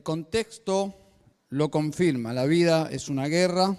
[0.00, 0.94] El contexto
[1.50, 3.76] lo confirma, la vida es una guerra,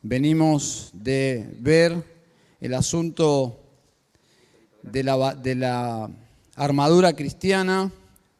[0.00, 2.04] venimos de ver
[2.60, 3.58] el asunto
[4.84, 6.08] de la,
[6.54, 7.90] armadura cristiana,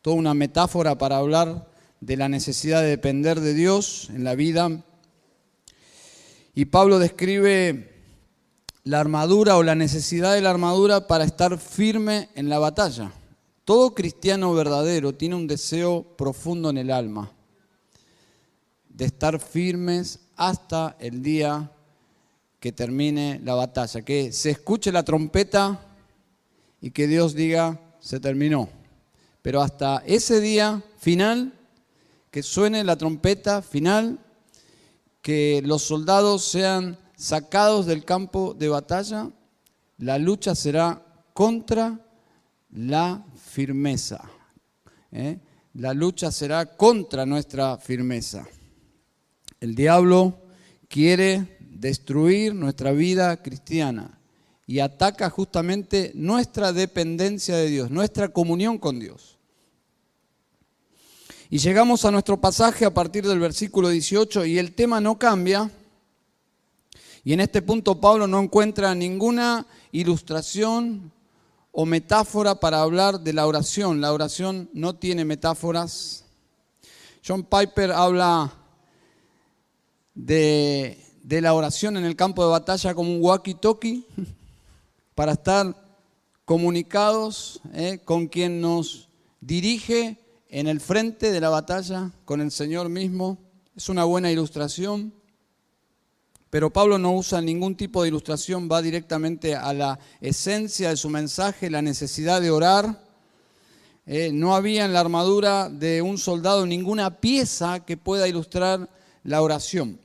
[0.01, 1.66] toda una metáfora para hablar
[2.01, 4.71] de la necesidad de depender de Dios en la vida.
[6.55, 8.00] Y Pablo describe
[8.84, 13.11] la armadura o la necesidad de la armadura para estar firme en la batalla.
[13.65, 17.30] Todo cristiano verdadero tiene un deseo profundo en el alma
[18.89, 21.70] de estar firmes hasta el día
[22.59, 25.80] que termine la batalla, que se escuche la trompeta
[26.80, 28.69] y que Dios diga, se terminó.
[29.43, 31.53] Pero hasta ese día final,
[32.31, 34.19] que suene la trompeta final,
[35.20, 39.31] que los soldados sean sacados del campo de batalla,
[39.98, 41.01] la lucha será
[41.33, 42.01] contra
[42.70, 44.30] la firmeza.
[45.11, 45.39] ¿eh?
[45.75, 48.47] La lucha será contra nuestra firmeza.
[49.61, 50.39] El diablo
[50.89, 54.19] quiere destruir nuestra vida cristiana
[54.67, 59.39] y ataca justamente nuestra dependencia de Dios, nuestra comunión con Dios.
[61.50, 65.70] Y llegamos a nuestro pasaje a partir del versículo 18 y el tema no cambia,
[67.23, 71.12] y en este punto Pablo no encuentra ninguna ilustración
[71.73, 74.01] o metáfora para hablar de la oración.
[74.01, 76.25] La oración no tiene metáforas.
[77.27, 78.53] John Piper habla
[80.14, 84.05] de, la oración en el campo de batalla como un walkie-talkie
[85.14, 85.75] para estar
[86.45, 89.09] comunicados eh, con quien nos
[89.41, 93.39] dirige en el frente de la batalla, con el Señor mismo.
[93.75, 95.14] Es una buena ilustración.
[96.53, 101.08] Pero Pablo no usa ningún tipo de ilustración, va directamente a la esencia de su
[101.08, 103.03] mensaje, la necesidad de orar.
[104.05, 108.91] Eh, no había en la armadura de un soldado ninguna pieza que pueda ilustrar
[109.24, 109.98] la oración.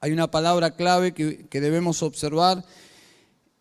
[0.00, 2.64] Hay una palabra clave que, debemos observar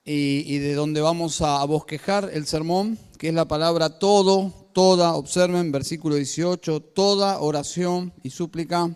[0.03, 5.13] y, y, de donde vamos a bosquejar el sermón, que es la palabra todo, toda,
[5.13, 8.89] observen, versículo 18, toda oración y súplica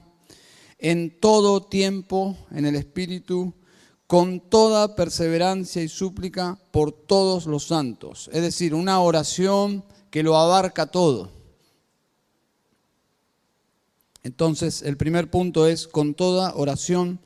[0.79, 3.53] en todo tiempo en el Espíritu,
[4.07, 8.29] con toda perseverancia y súplica por todos los santos.
[8.31, 11.31] Es decir, una oración que lo abarca todo.
[14.23, 17.19] Entonces, el primer punto es con toda oración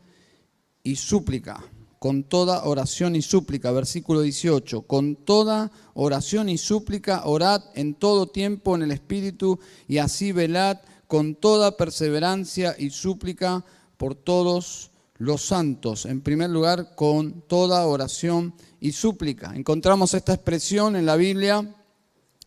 [0.84, 1.64] y súplica.
[2.00, 8.26] Con toda oración y súplica, versículo 18, con toda oración y súplica, orad en todo
[8.26, 10.80] tiempo en el Espíritu y así velad
[11.12, 13.66] con toda perseverancia y súplica
[13.98, 16.06] por todos los santos.
[16.06, 19.52] En primer lugar, con toda oración y súplica.
[19.54, 21.76] Encontramos esta expresión en la Biblia,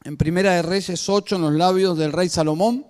[0.03, 2.87] en Primera de Reyes 8, en los labios del rey Salomón.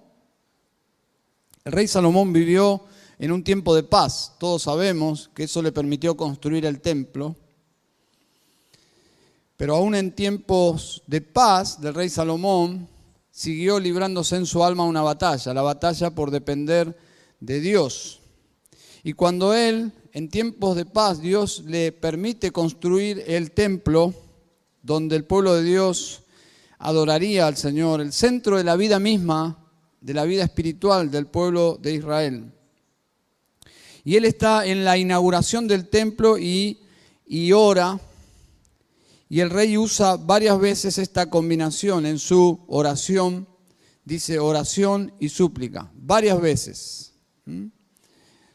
[1.65, 2.85] El rey Salomón vivió
[3.19, 4.37] en un tiempo de paz.
[4.39, 7.35] Todos sabemos que eso le permitió construir el templo.
[9.57, 12.94] Pero aún en tiempos de paz del rey Salomón,
[13.35, 16.97] siguió librándose en su alma una batalla, la batalla por depender
[17.41, 18.21] de Dios.
[19.03, 24.15] Y cuando él, en tiempos de paz, Dios le permite construir el templo
[24.83, 26.23] donde el pueblo de Dios
[26.79, 29.59] adoraría al Señor, el centro de la vida misma,
[30.01, 32.53] de la vida espiritual del pueblo de Israel.
[34.05, 36.79] Y él está en la inauguración del templo y,
[37.27, 37.99] y ora
[39.35, 43.49] y el rey usa varias veces esta combinación en su oración.
[44.05, 47.15] Dice oración y súplica, varias veces.
[47.45, 47.67] ¿Mm?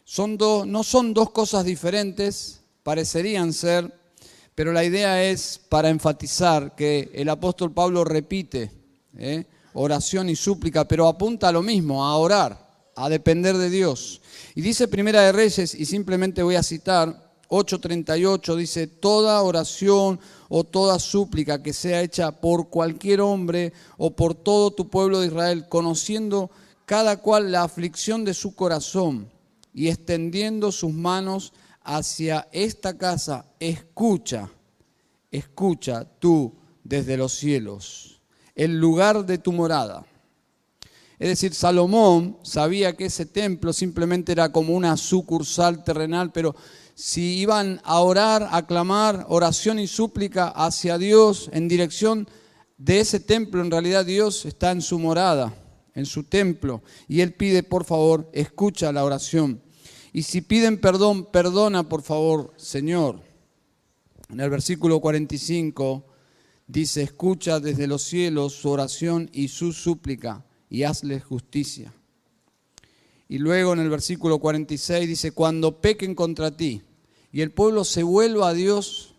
[0.06, 3.94] Son no son dos cosas diferentes, parecerían ser,
[4.56, 8.72] pero la idea es para enfatizar que el apóstol Pablo repite
[9.18, 9.47] ¿eh?
[9.73, 14.22] oración y súplica, pero apunta a lo mismo, a orar, a depender de Dios.
[14.56, 20.63] Y dice Primera de Reyes, y simplemente voy a citar, 8:38 dice, toda oración o
[20.63, 25.68] toda súplica que sea hecha por cualquier hombre o por todo tu pueblo de Israel,
[25.68, 26.51] conociendo
[26.85, 29.31] cada cual la aflicción de su corazón
[29.74, 31.53] y extendiendo sus manos
[31.83, 34.50] hacia esta casa, escucha,
[35.31, 36.53] escucha tú
[36.83, 38.21] desde los cielos,
[38.56, 40.06] el lugar de tu morada.
[41.18, 46.56] Es decir, Salomón sabía que ese templo simplemente era como una sucursal terrenal, pero
[47.00, 52.28] si iban a orar, a clamar oración y súplica hacia Dios en dirección
[52.78, 55.56] de ese templo, en realidad Dios está en su morada,
[55.94, 59.62] en su templo, y Él pide, por favor, escucha la oración.
[60.12, 63.22] Y si piden perdón, perdona, por favor, Señor.
[64.30, 66.06] En el versículo 45
[66.68, 71.94] dice, escucha desde los cielos su oración y su súplica, y hazles justicia.
[73.30, 76.81] Y luego en el versículo 46 dice, cuando pequen contra ti
[77.31, 79.15] y el pueblo se vuelva a Dios,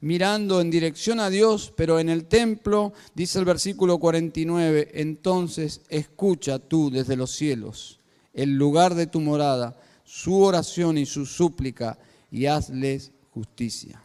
[0.00, 6.58] mirando en dirección a Dios, pero en el templo, dice el versículo 49, entonces escucha
[6.58, 8.00] tú desde los cielos
[8.34, 11.98] el lugar de tu morada, su oración y su súplica,
[12.30, 14.04] y hazles justicia.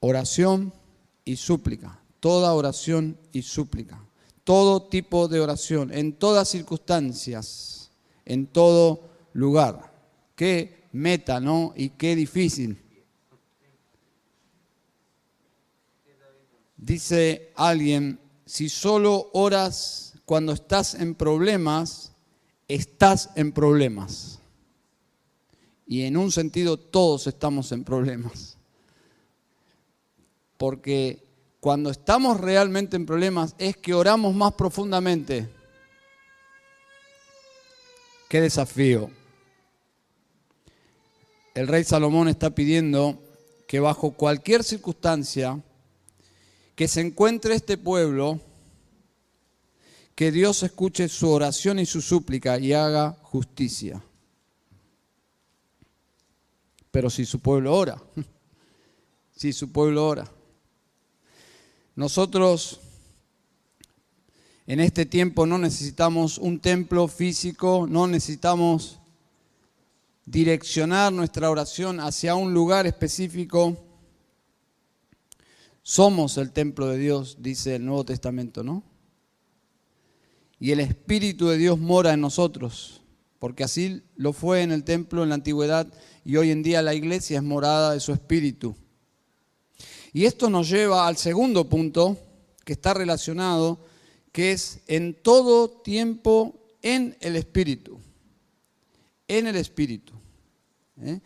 [0.00, 0.72] Oración
[1.24, 4.04] y súplica, toda oración y súplica,
[4.42, 7.92] todo tipo de oración, en todas circunstancias,
[8.24, 9.89] en todo lugar.
[10.40, 11.74] Qué meta, ¿no?
[11.76, 12.80] Y qué difícil.
[16.78, 22.12] Dice alguien, si solo oras cuando estás en problemas,
[22.68, 24.38] estás en problemas.
[25.86, 28.56] Y en un sentido todos estamos en problemas.
[30.56, 31.22] Porque
[31.60, 35.50] cuando estamos realmente en problemas es que oramos más profundamente.
[38.30, 39.19] Qué desafío.
[41.54, 43.20] El rey Salomón está pidiendo
[43.66, 45.60] que bajo cualquier circunstancia
[46.76, 48.40] que se encuentre este pueblo,
[50.14, 54.02] que Dios escuche su oración y su súplica y haga justicia.
[56.92, 58.00] Pero si su pueblo ora,
[59.36, 60.30] si su pueblo ora.
[61.96, 62.80] Nosotros
[64.66, 68.99] en este tiempo no necesitamos un templo físico, no necesitamos
[70.30, 73.76] direccionar nuestra oración hacia un lugar específico.
[75.82, 78.84] Somos el templo de Dios, dice el Nuevo Testamento, ¿no?
[80.60, 83.00] y el Espíritu de Dios mora en nosotros,
[83.38, 85.90] porque así lo fue en el templo en la antigüedad
[86.22, 88.76] y hoy en día la iglesia es morada de su Espíritu.
[90.12, 92.18] Y esto nos lleva al segundo punto
[92.64, 93.80] que está relacionado,
[94.32, 97.98] que es en todo tiempo en el Espíritu.
[99.28, 100.19] En el Espíritu.
[101.02, 101.20] ¿Eh?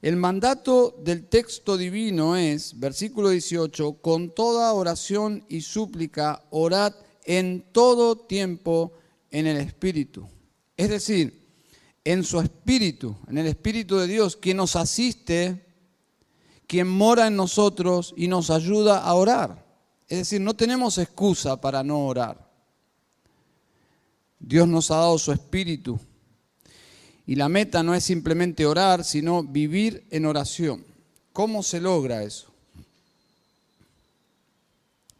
[0.00, 6.94] El mandato del texto divino es, versículo 18, con toda oración y súplica, orad
[7.24, 8.92] en todo tiempo
[9.30, 10.28] en el Espíritu.
[10.76, 11.48] Es decir,
[12.04, 15.66] en su Espíritu, en el Espíritu de Dios, quien nos asiste,
[16.68, 19.66] quien mora en nosotros y nos ayuda a orar.
[20.06, 22.48] Es decir, no tenemos excusa para no orar.
[24.38, 25.98] Dios nos ha dado su Espíritu.
[27.28, 30.82] Y la meta no es simplemente orar, sino vivir en oración.
[31.34, 32.50] ¿Cómo se logra eso?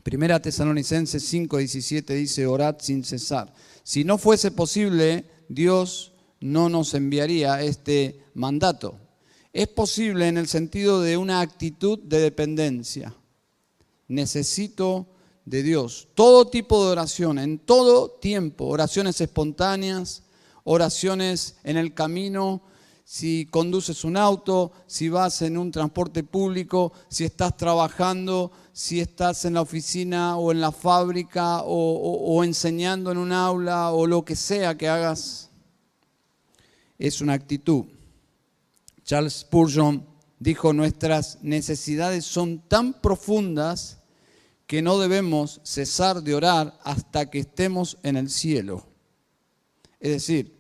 [0.03, 3.53] Primera Tesalonicenses 5:17 dice, orad sin cesar.
[3.83, 8.99] Si no fuese posible, Dios no nos enviaría este mandato.
[9.53, 13.15] Es posible en el sentido de una actitud de dependencia.
[14.07, 15.09] Necesito
[15.45, 16.09] de Dios.
[16.15, 18.65] Todo tipo de oración, en todo tiempo.
[18.65, 20.23] Oraciones espontáneas,
[20.65, 22.63] oraciones en el camino,
[23.05, 29.47] si conduces un auto, si vas en un transporte público, si estás trabajando, si estás
[29.47, 34.37] en la oficina o en la fábrica o, enseñando en un aula o lo que
[34.37, 35.49] sea que hagas,
[36.99, 37.87] es una actitud.
[39.05, 40.07] Charles Spurgeon
[40.39, 44.01] dijo, nuestras necesidades son tan profundas
[44.67, 48.88] que no debemos cesar de orar hasta que estemos en el cielo.
[50.01, 50.57] Es decir,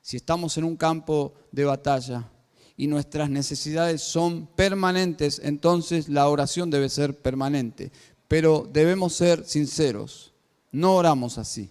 [0.00, 2.30] si estamos en un campo de batalla
[2.76, 7.92] y nuestras necesidades son permanentes, entonces la oración debe ser permanente.
[8.28, 10.32] Pero debemos ser sinceros,
[10.72, 11.70] no oramos así.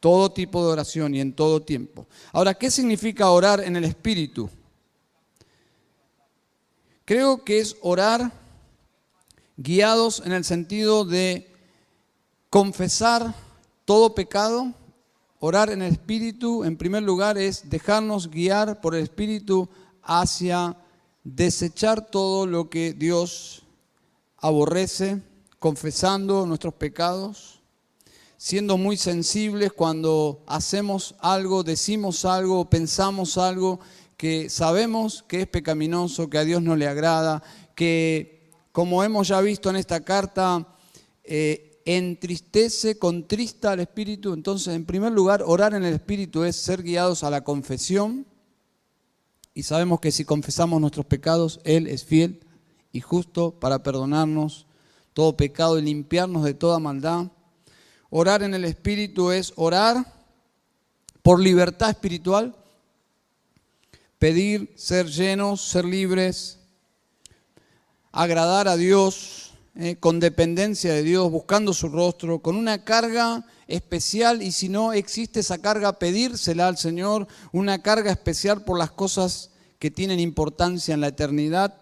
[0.00, 2.06] Todo tipo de oración y en todo tiempo.
[2.32, 4.50] Ahora, ¿qué significa orar en el Espíritu?
[7.04, 8.32] Creo que es orar
[9.56, 11.50] guiados en el sentido de
[12.50, 13.34] confesar
[13.84, 14.74] todo pecado
[15.46, 19.68] Orar en el Espíritu, en primer lugar, es dejarnos guiar por el Espíritu
[20.02, 20.74] hacia
[21.22, 23.62] desechar todo lo que Dios
[24.38, 25.20] aborrece,
[25.58, 27.60] confesando nuestros pecados,
[28.38, 33.80] siendo muy sensibles cuando hacemos algo, decimos algo, pensamos algo
[34.16, 37.42] que sabemos que es pecaminoso, que a Dios no le agrada,
[37.74, 40.74] que como hemos ya visto en esta carta,
[41.22, 44.32] eh, entristece, contrista al Espíritu.
[44.32, 48.26] Entonces, en primer lugar, orar en el Espíritu es ser guiados a la confesión.
[49.54, 52.40] Y sabemos que si confesamos nuestros pecados, Él es fiel
[52.92, 54.66] y justo para perdonarnos
[55.12, 57.26] todo pecado y limpiarnos de toda maldad.
[58.10, 60.12] Orar en el Espíritu es orar
[61.22, 62.54] por libertad espiritual,
[64.18, 66.58] pedir ser llenos, ser libres,
[68.12, 74.40] agradar a Dios eh, con dependencia de Dios, buscando su rostro, con una carga especial
[74.40, 79.50] y si no existe esa carga, pedírsela al Señor, una carga especial por las cosas
[79.80, 81.74] que tienen importancia en la eternidad,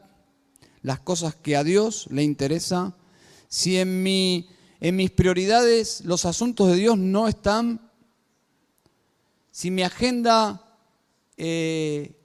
[0.81, 2.97] las cosas que a Dios le interesa.
[3.49, 4.49] Si en, mi,
[4.81, 7.91] en mis prioridades los asuntos de Dios no están,
[9.51, 10.79] si mi agenda
[11.37, 12.17] eh,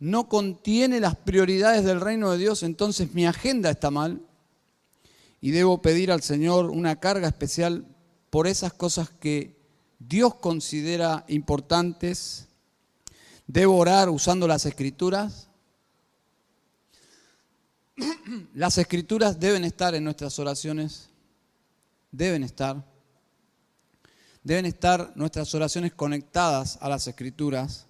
[0.00, 4.20] no contiene las prioridades del reino de Dios, entonces mi agenda está mal
[5.40, 7.86] y debo pedir al Señor una carga especial
[8.30, 9.56] por esas cosas que
[9.98, 12.48] Dios considera importantes.
[13.46, 15.48] Debo orar usando las escrituras.
[18.54, 21.08] Las escrituras deben estar en nuestras oraciones.
[22.12, 22.84] Deben estar.
[24.42, 27.86] Deben estar nuestras oraciones conectadas a las escrituras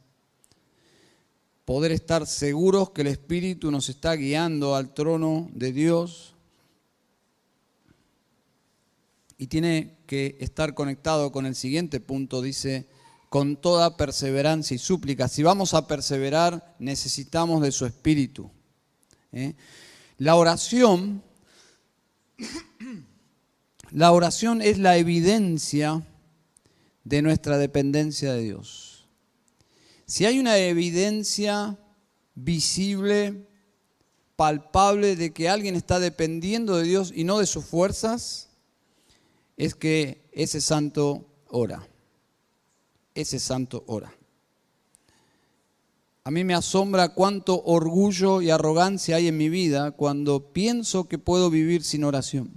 [1.66, 6.36] poder estar seguros que el Espíritu nos está guiando al trono de Dios
[9.38, 12.87] y tiene que estar conectado con el siguiente punto, dice,
[13.28, 15.28] con toda perseverancia y súplica.
[15.28, 18.50] Si vamos a perseverar, necesitamos de su Espíritu.
[19.33, 19.55] ¿eh?
[20.19, 21.23] La oración,
[23.90, 26.02] la oración es la evidencia
[27.05, 29.07] de nuestra dependencia de Dios.
[30.07, 31.78] Si hay una evidencia
[32.35, 33.47] visible,
[34.37, 38.45] palpable de que alguien está dependiendo de Dios y no de sus fuerzas,
[39.56, 41.86] es que ese santo ora.
[43.14, 44.12] Ese santo ora.
[46.25, 51.18] A mí me asombra cuánto orgullo y arrogancia hay en mi vida cuando pienso que
[51.18, 52.50] puedo vivir sin oración.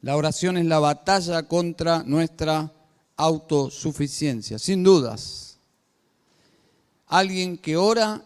[0.00, 2.72] La oración es la batalla contra nuestra
[3.16, 5.58] autosuficiencia, sin dudas.
[7.06, 8.24] Alguien que ora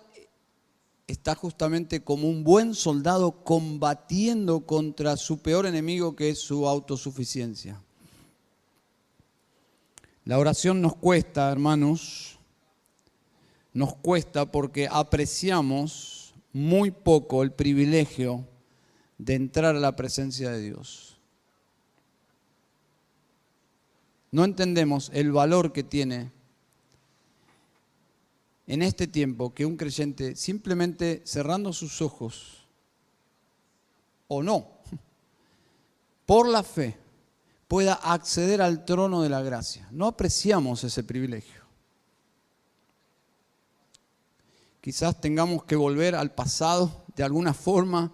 [1.07, 7.81] está justamente como un buen soldado combatiendo contra su peor enemigo que es su autosuficiencia.
[10.25, 12.39] La oración nos cuesta, hermanos,
[13.73, 18.45] nos cuesta porque apreciamos muy poco el privilegio
[19.19, 21.17] de entrar a la presencia de Dios.
[24.37, 26.31] no entendemos el valor que tiene
[28.67, 32.67] en este tiempo que un creyente simplemente cerrando sus ojos
[34.29, 34.69] o no,
[36.25, 36.97] por la fe,
[37.69, 39.89] pueda acceder al trono de la gracia.
[39.93, 41.63] No apreciamos ese privilegio.
[44.81, 48.13] Quizás tengamos que volver al pasado de alguna forma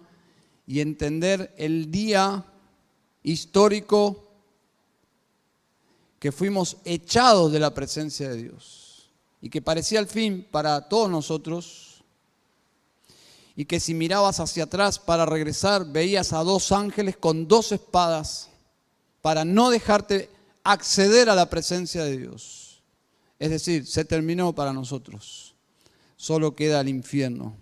[0.67, 2.45] y entender el día
[3.23, 4.27] histórico
[6.19, 8.82] que fuimos echados de la presencia de Dios
[9.43, 12.01] y que parecía el fin para todos nosotros
[13.57, 18.49] y que si mirabas hacia atrás para regresar veías a dos ángeles con dos espadas
[19.21, 20.29] para no dejarte
[20.63, 22.81] acceder a la presencia de Dios.
[23.37, 25.55] Es decir, se terminó para nosotros.
[26.15, 27.57] Solo queda el infierno.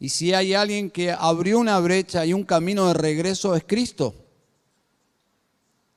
[0.00, 4.16] Y si hay alguien que abrió una brecha y un camino de regreso es Cristo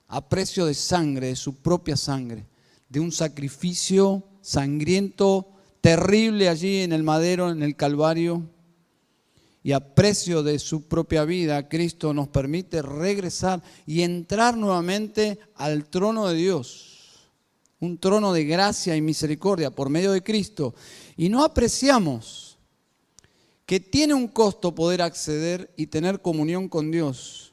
[0.09, 2.45] a precio de sangre, de su propia sangre,
[2.87, 5.49] de un sacrificio sangriento,
[5.81, 8.49] terrible allí en el madero, en el Calvario.
[9.61, 15.89] Y a precio de su propia vida, Cristo nos permite regresar y entrar nuevamente al
[15.89, 17.27] trono de Dios.
[17.81, 20.73] Un trono de gracia y misericordia por medio de Cristo.
[21.17, 22.57] Y no apreciamos
[23.65, 27.46] que tiene un costo poder acceder y tener comunión con Dios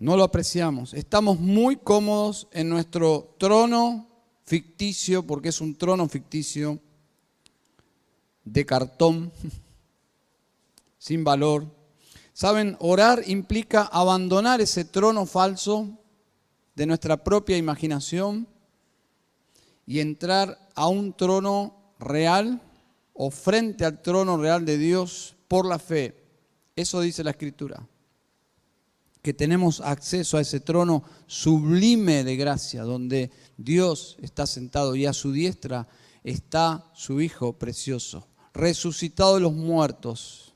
[0.00, 0.94] no lo apreciamos.
[0.94, 4.08] Estamos muy cómodos en nuestro trono
[4.44, 6.80] ficticio, porque es un trono ficticio
[8.42, 9.30] de cartón,
[10.98, 11.66] sin valor.
[12.32, 15.86] Saben, orar implica abandonar ese trono falso
[16.74, 18.48] de nuestra propia imaginación
[19.86, 22.62] y entrar a un trono real
[23.12, 26.24] o frente al trono real de Dios por la fe.
[26.74, 27.86] Eso dice la escritura
[29.22, 35.12] que tenemos acceso a ese trono sublime de gracia, donde Dios está sentado y a
[35.12, 35.88] su diestra
[36.24, 40.54] está su Hijo precioso, resucitado de los muertos,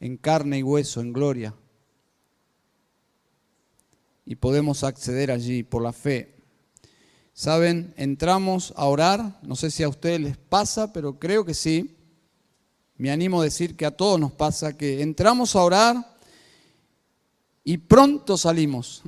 [0.00, 1.54] en carne y hueso, en gloria.
[4.24, 6.36] Y podemos acceder allí por la fe.
[7.34, 11.96] Saben, entramos a orar, no sé si a ustedes les pasa, pero creo que sí.
[12.96, 16.11] Me animo a decir que a todos nos pasa que entramos a orar
[17.64, 19.02] y pronto salimos.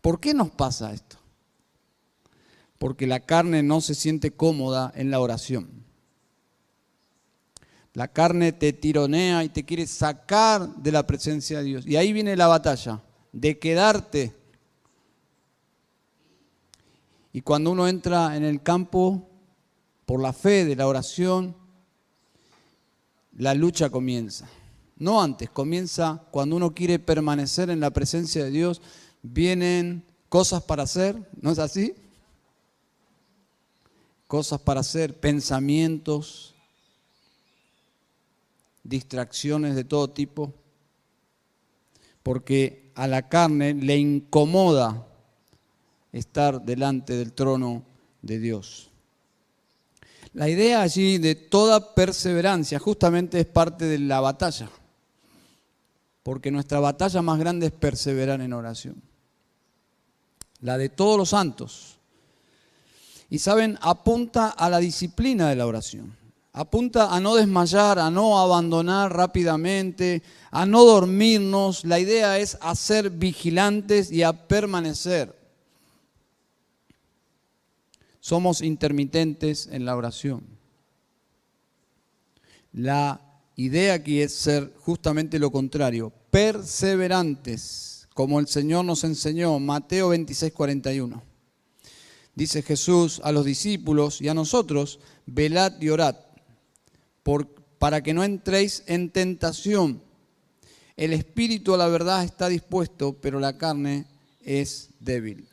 [0.00, 1.16] ¿Por qué nos pasa esto?
[2.78, 5.84] Porque la carne no se siente cómoda en la oración.
[7.94, 11.86] La carne te tironea y te quiere sacar de la presencia de Dios.
[11.86, 13.02] Y ahí viene la batalla,
[13.32, 14.34] de quedarte.
[17.32, 19.30] Y cuando uno entra en el campo
[20.04, 21.56] por la fe de la oración,
[23.36, 24.48] la lucha comienza.
[25.04, 28.80] No antes, comienza cuando uno quiere permanecer en la presencia de Dios,
[29.20, 31.94] vienen cosas para hacer, ¿no es así?
[34.26, 36.54] Cosas para hacer, pensamientos,
[38.82, 40.54] distracciones de todo tipo,
[42.22, 45.06] porque a la carne le incomoda
[46.12, 47.84] estar delante del trono
[48.22, 48.90] de Dios.
[50.32, 54.70] La idea allí de toda perseverancia justamente es parte de la batalla,
[56.24, 59.00] porque nuestra batalla más grande es perseverar en oración,
[60.60, 62.00] la de todos los santos.
[63.30, 66.16] Y saben, apunta a la disciplina de la oración,
[66.52, 71.84] apunta a no desmayar, a no abandonar rápidamente, a no dormirnos.
[71.84, 75.44] La idea es a ser vigilantes y a permanecer
[78.24, 80.46] somos intermitentes en la oración.
[82.72, 83.20] La
[83.56, 90.52] idea aquí es ser justamente lo contrario, perseverantes, como el Señor nos enseñó, Mateo 26,
[90.52, 91.22] 41.
[92.34, 96.16] Dice Jesús a los discípulos y a nosotros, velad y orad,
[97.22, 100.02] por, para que no entréis en tentación.
[100.96, 104.06] El espíritu a la verdad está dispuesto, pero la carne
[104.40, 105.48] es débil.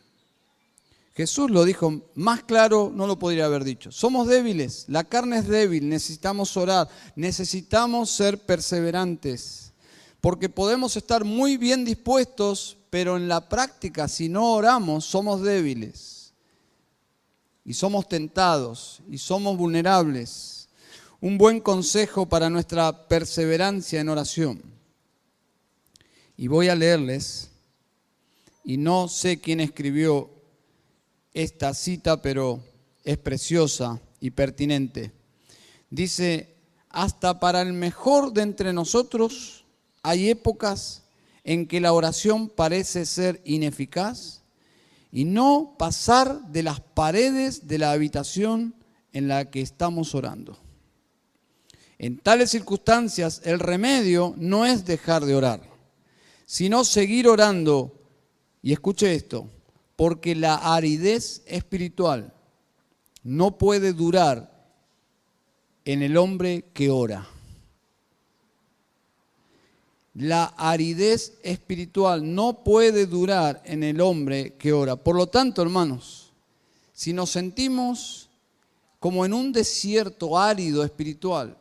[1.14, 3.92] Jesús lo dijo más claro, no lo podría haber dicho.
[3.92, 9.74] Somos débiles, la carne es débil, necesitamos orar, necesitamos ser perseverantes,
[10.22, 16.34] porque podemos estar muy bien dispuestos, pero en la práctica, si no oramos, somos débiles
[17.66, 20.70] y somos tentados y somos vulnerables.
[21.20, 24.62] Un buen consejo para nuestra perseverancia en oración.
[26.36, 27.50] Y voy a leerles,
[28.64, 30.41] y no sé quién escribió
[31.34, 32.64] esta cita, pero
[33.04, 35.12] es preciosa y pertinente.
[35.90, 36.56] Dice,
[36.90, 39.66] hasta para el mejor de entre nosotros
[40.04, 41.04] hay épocas
[41.44, 44.42] en que la oración parece ser ineficaz
[45.12, 48.76] y no pasar de las paredes de la habitación
[49.14, 50.58] en la que estamos orando.
[51.98, 55.62] En tales circunstancias el remedio no es dejar de orar,
[56.46, 57.94] sino seguir orando.
[58.64, 59.50] Y escuche esto,
[60.02, 62.34] porque la aridez espiritual
[63.22, 64.52] no puede durar
[65.86, 67.28] en el hombre que ora.
[70.16, 74.96] La aridez espiritual no puede durar en el hombre que ora.
[74.96, 76.32] Por lo tanto, hermanos,
[76.94, 78.28] si nos sentimos
[79.00, 81.56] como en un desierto árido espiritual,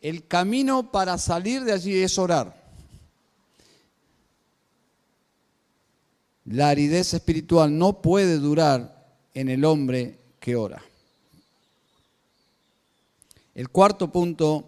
[0.00, 2.57] el camino para salir de allí es orar.
[6.50, 10.82] La aridez espiritual no puede durar en el hombre que ora.
[13.54, 14.64] El cuarto punto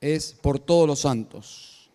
[0.00, 1.90] es por todos los santos.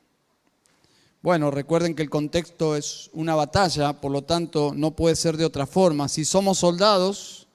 [1.21, 5.43] Bueno, recuerden que el contexto es una batalla, por lo tanto no puede ser de
[5.43, 6.07] otra forma.
[6.07, 7.47] Si somos soldados,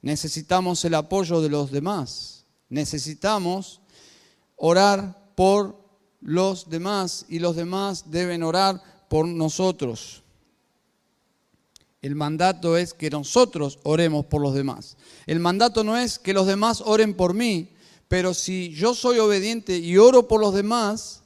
[0.00, 2.44] necesitamos el apoyo de los demás.
[2.68, 3.80] Necesitamos
[4.54, 5.76] orar por
[6.20, 10.22] los demás y los demás deben orar por nosotros.
[12.06, 14.96] El mandato es que nosotros oremos por los demás.
[15.26, 17.70] El mandato no es que los demás oren por mí,
[18.06, 21.24] pero si yo soy obediente y oro por los demás,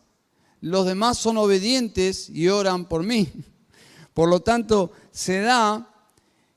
[0.63, 3.29] los demás son obedientes y oran por mí.
[4.15, 5.87] Por lo tanto, se da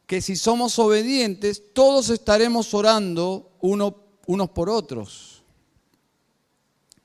[0.07, 5.43] que si somos obedientes, todos estaremos orando uno, unos por otros.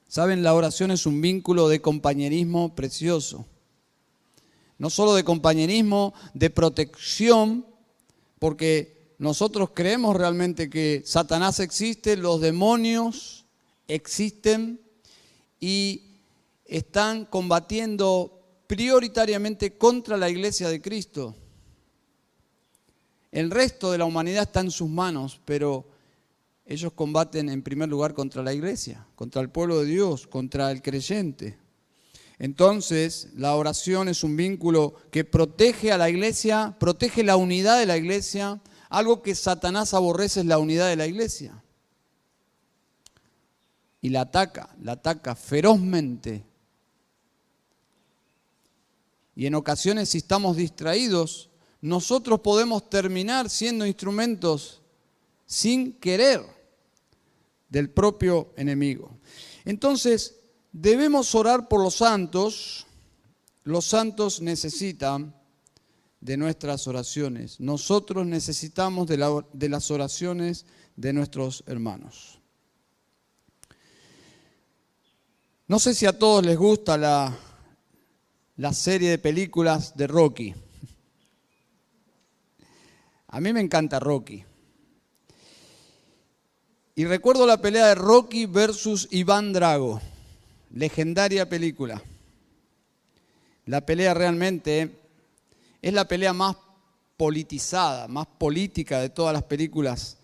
[0.06, 3.44] Saben, la oración es un vínculo de compañerismo precioso
[4.78, 7.66] no solo de compañerismo, de protección,
[8.38, 13.44] porque nosotros creemos realmente que Satanás existe, los demonios
[13.88, 14.80] existen
[15.58, 16.20] y
[16.64, 21.34] están combatiendo prioritariamente contra la iglesia de Cristo.
[23.32, 25.88] El resto de la humanidad está en sus manos, pero
[26.64, 30.82] ellos combaten en primer lugar contra la iglesia, contra el pueblo de Dios, contra el
[30.82, 31.58] creyente.
[32.38, 37.86] Entonces, la oración es un vínculo que protege a la iglesia, protege la unidad de
[37.86, 38.60] la iglesia.
[38.88, 41.62] Algo que Satanás aborrece es la unidad de la iglesia.
[44.00, 46.44] Y la ataca, la ataca ferozmente.
[49.34, 54.80] Y en ocasiones, si estamos distraídos, nosotros podemos terminar siendo instrumentos
[55.46, 56.42] sin querer
[57.68, 59.16] del propio enemigo.
[59.64, 60.37] Entonces,
[60.72, 62.86] debemos orar por los santos.
[63.64, 65.34] Los santos necesitan
[66.20, 67.60] de nuestras oraciones.
[67.60, 72.38] Nosotros necesitamos de, las oraciones de nuestros hermanos.
[75.66, 77.36] No sé si a todos les gusta la,
[78.56, 80.54] la serie de películas de Rocky.
[83.28, 84.44] A mí me encanta Rocky.
[86.94, 90.00] Y recuerdo la pelea de Rocky versus Iván Drago,
[90.72, 92.02] legendaria película.
[93.66, 94.90] La pelea realmente
[95.82, 96.56] es la pelea más
[97.16, 100.16] politizada, más política de todas las películas.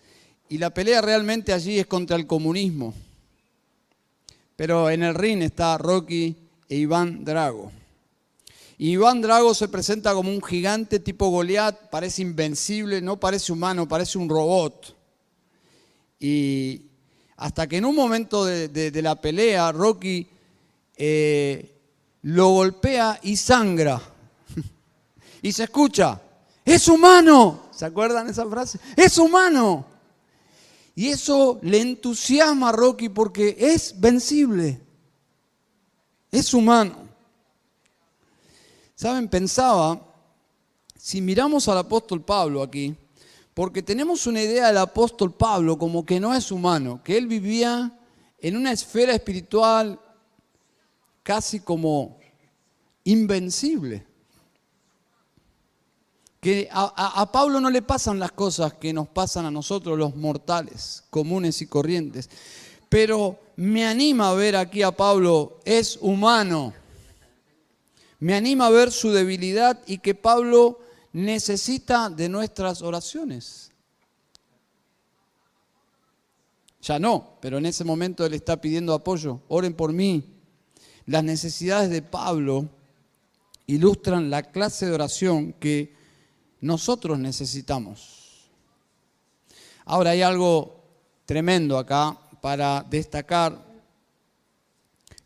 [0.49, 2.95] Y la pelea realmente allí es contra el comunismo.
[4.57, 6.37] Pero en el ring está Rocky
[6.69, 7.73] e Iván Drago.
[8.79, 13.89] Y Iván Drago se presenta como un gigante tipo Goliat, parece invencible, no parece humano,
[13.89, 14.97] parece un robot.
[16.19, 16.83] Y
[17.37, 20.27] hasta que en un momento de, la pelea, Rocky
[20.97, 21.81] eh,
[22.23, 24.01] lo golpea y sangra.
[25.43, 26.21] y se escucha,
[26.65, 27.65] es humano.
[27.71, 28.79] ¿Se acuerdan esa frase?
[28.97, 29.87] Es humano.
[30.95, 34.81] Y eso le entusiasma a Rocky porque es vencible.
[36.31, 36.97] Es humano.
[38.95, 40.01] Saben, pensaba,
[40.97, 42.97] si miramos al apóstol Pablo aquí,
[43.53, 47.99] porque tenemos una idea del apóstol Pablo como que no es humano, que él vivía
[48.39, 49.99] en una esfera espiritual
[51.25, 52.21] casi como
[53.03, 54.07] invencible.
[56.41, 61.03] Que a, Pablo no le pasan las cosas que nos pasan a nosotros los mortales,
[61.09, 62.29] comunes y corrientes.
[62.91, 66.75] Pero me anima a ver aquí a Pablo, es humano.
[68.21, 70.81] Me anima a ver su debilidad y que Pablo
[71.13, 73.73] necesita de nuestras oraciones.
[76.83, 79.41] Ya no, pero en ese momento él está pidiendo apoyo.
[79.49, 80.34] Oren por mí.
[81.07, 82.69] Las necesidades de Pablo
[83.67, 85.95] ilustran la clase de oración que
[86.61, 88.51] nosotros necesitamos.
[89.85, 90.83] Ahora hay algo
[91.27, 93.63] tremendo acá para destacar.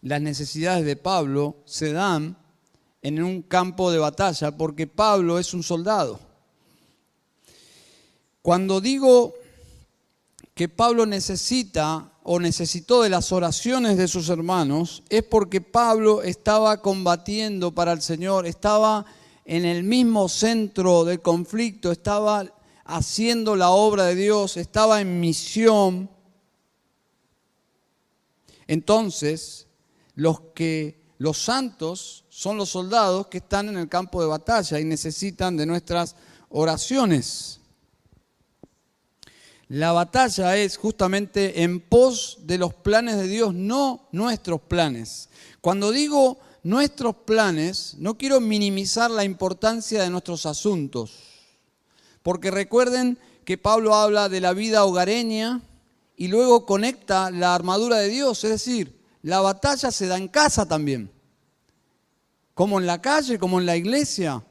[0.02, 2.36] Las necesidades de Pablo se dan
[3.02, 6.18] en un campo de batalla, porque Pablo es un soldado.
[8.42, 9.34] Cuando digo
[10.58, 16.82] que Pablo necesita o necesitó de las oraciones de sus hermanos, es porque Pablo estaba
[16.82, 19.06] combatiendo para el Señor, estaba
[19.44, 22.44] en el mismo centro del conflicto, estaba
[22.84, 26.10] haciendo la obra de Dios, estaba en misión.
[28.66, 29.68] Entonces,
[30.16, 34.84] los que los santos son los soldados que están en el campo de batalla y
[34.84, 36.16] necesitan de nuestras
[36.48, 37.57] oraciones.
[39.68, 45.28] La batalla es justamente en pos de los planes de Dios, no nuestros planes.
[45.60, 51.12] Cuando digo nuestros planes, no quiero minimizar la importancia de nuestros asuntos,
[52.22, 55.60] porque recuerden que Pablo habla de la vida hogareña
[56.16, 60.66] y luego conecta la armadura de Dios, es decir, la batalla se da en casa
[60.66, 61.10] también
[62.58, 64.42] como en la calle, como en la iglesia.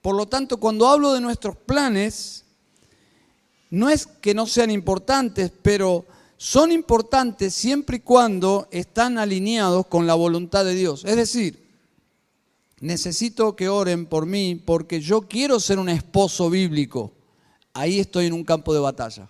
[0.00, 2.43] Por lo tanto, cuando hablo de nuestros planes,
[3.74, 6.06] no es que no sean importantes, pero
[6.36, 11.04] son importantes siempre y cuando están alineados con la voluntad de Dios.
[11.04, 11.60] Es decir,
[12.80, 17.12] necesito que oren por mí porque yo quiero ser un esposo bíblico.
[17.72, 19.28] Ahí estoy en un campo de batalla.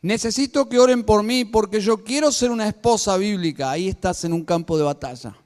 [0.00, 3.70] Necesito que oren por mí porque yo quiero ser una esposa bíblica.
[3.70, 5.36] Ahí estás en un campo de batalla.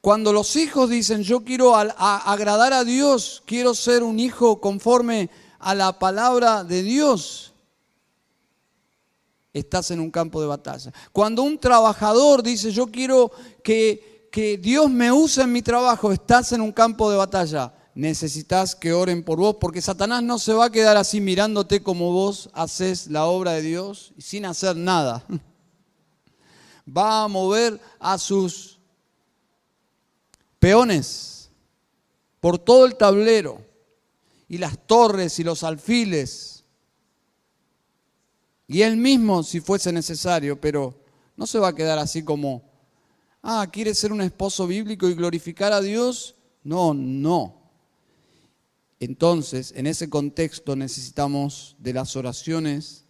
[0.00, 5.74] Cuando los hijos dicen, yo quiero agradar a Dios, quiero ser un hijo conforme a
[5.74, 7.52] la palabra de Dios,
[9.52, 10.92] estás en un campo de batalla.
[11.12, 13.30] Cuando un trabajador dice, yo quiero
[13.62, 17.74] que, que Dios me use en mi trabajo, estás en un campo de batalla.
[17.94, 22.12] Necesitas que oren por vos, porque Satanás no se va a quedar así mirándote como
[22.12, 25.24] vos haces la obra de Dios sin hacer nada.
[26.96, 28.80] Va a mover a sus
[30.58, 31.50] peones
[32.40, 33.69] por todo el tablero
[34.50, 36.64] y las torres y los alfiles.
[38.66, 41.04] Y él mismo si fuese necesario, pero
[41.36, 42.68] no se va a quedar así como,
[43.42, 46.34] ah, ¿quiere ser un esposo bíblico y glorificar a Dios?
[46.64, 47.70] No, no.
[48.98, 53.04] Entonces, en ese contexto necesitamos de las oraciones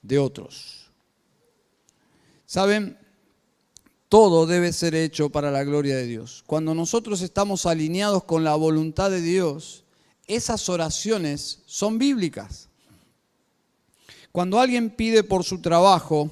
[0.00, 0.90] de otros.
[2.46, 2.96] ¿Saben?
[4.08, 6.42] todo debe ser hecho para la gloria de Dios.
[6.46, 9.84] Cuando nosotros estamos alineados con la voluntad de Dios,
[10.28, 12.68] esas oraciones son bíblicas.
[14.30, 16.30] Cuando alguien pide por su trabajo,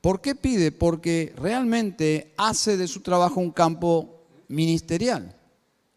[0.00, 0.72] ¿por qué pide?
[0.72, 5.34] Porque realmente hace de su trabajo un campo ministerial.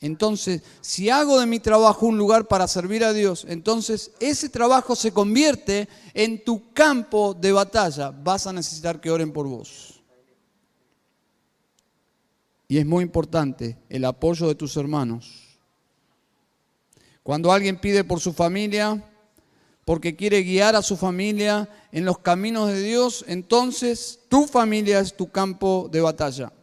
[0.02, 4.96] Entonces, si hago de mi trabajo un lugar para servir a Dios, entonces ese trabajo
[4.96, 8.12] se convierte en tu campo de batalla.
[8.12, 10.04] Vas a necesitar que oren por vos.
[12.68, 15.45] Y es muy importante el apoyo de tus hermanos.
[17.26, 19.04] Cuando alguien pide por su familia,
[19.84, 25.18] porque quiere guiar a su familia en los caminos de Dios, entonces tu familia es
[25.18, 26.54] tu campo de batalla.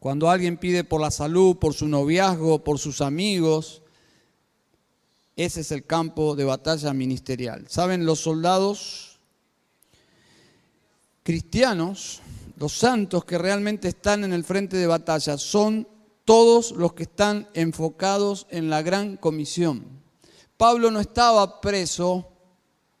[0.00, 3.82] Cuando alguien pide por la salud, por su noviazgo, por sus amigos,
[5.36, 7.66] ese es el campo de batalla ministerial.
[7.68, 8.04] ¿Saben?
[8.04, 9.20] Los soldados
[11.22, 12.20] cristianos,
[12.56, 15.86] los santos que realmente están en el frente de batalla, son
[16.28, 19.86] todos los que están enfocados en la gran comisión.
[20.58, 22.28] Pablo no estaba preso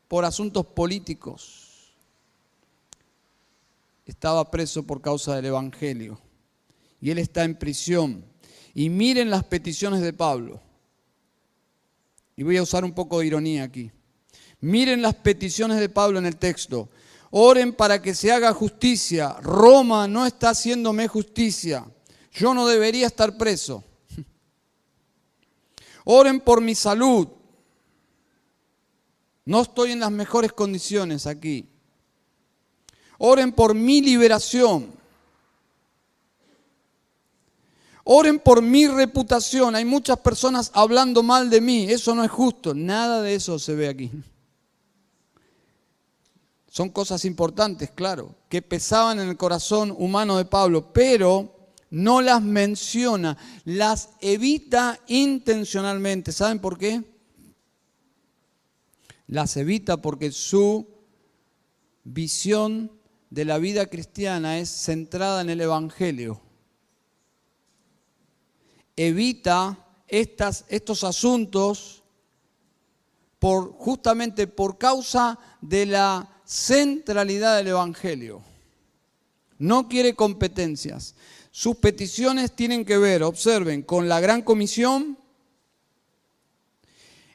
[0.08, 1.92] por asuntos políticos,
[4.06, 6.18] estaba preso por causa del Evangelio
[7.02, 8.24] y él está en prisión.
[8.72, 10.62] Y miren las peticiones de Pablo.
[12.34, 13.90] Y voy a usar un poco de ironía aquí.
[14.62, 16.88] Miren las peticiones de Pablo en el texto.
[17.30, 19.34] Oren para que se haga justicia.
[19.42, 21.84] Roma no está haciéndome justicia.
[22.32, 23.84] Yo no debería estar preso.
[26.04, 27.28] Oren por mi salud.
[29.44, 31.68] No estoy en las mejores condiciones aquí.
[33.18, 34.92] Oren por mi liberación.
[38.04, 39.74] Oren por mi reputación.
[39.74, 41.90] Hay muchas personas hablando mal de mí.
[41.90, 42.72] Eso no es justo.
[42.74, 44.10] Nada de eso se ve aquí.
[46.70, 51.57] Son cosas importantes, claro, que pesaban en el corazón humano de Pablo, pero
[51.90, 56.32] no las menciona, las evita intencionalmente.
[56.32, 57.02] ¿Saben por qué?
[59.26, 60.88] Las evita porque su
[62.04, 62.92] visión
[63.30, 66.42] de la vida cristiana es centrada en el Evangelio
[68.98, 72.02] evita estos asuntos
[73.40, 78.42] justamente por causa de la centralidad del Evangelio.
[79.58, 81.14] No quiere competencias.
[81.50, 85.18] Sus peticiones tienen que ver, observen, con la gran comisión.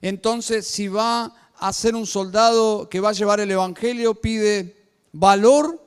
[0.01, 4.75] Entonces, si va a ser un soldado que va a llevar el Evangelio, pide
[5.11, 5.81] valor,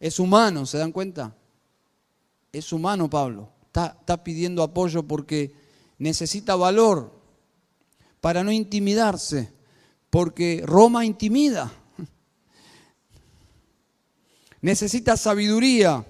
[0.00, 1.36] es humano, ¿se dan cuenta?
[2.52, 5.54] Es humano Pablo está, pidiendo apoyo porque
[5.98, 7.12] necesita valor
[8.20, 9.52] para no intimidarse,
[10.10, 11.70] porque Roma intimida.
[14.60, 16.04] Necesita sabiduría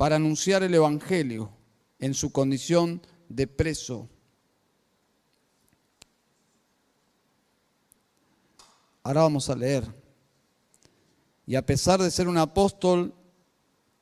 [0.00, 1.50] para anunciar el Evangelio
[1.98, 4.08] en su condición de preso.
[9.02, 9.84] Ahora vamos a leer.
[11.44, 13.12] Y a pesar de ser un apóstol,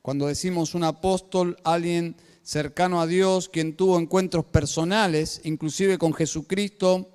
[0.01, 7.11] cuando decimos un apóstol, alguien cercano a Dios, quien tuvo encuentros personales, inclusive con Jesucristo,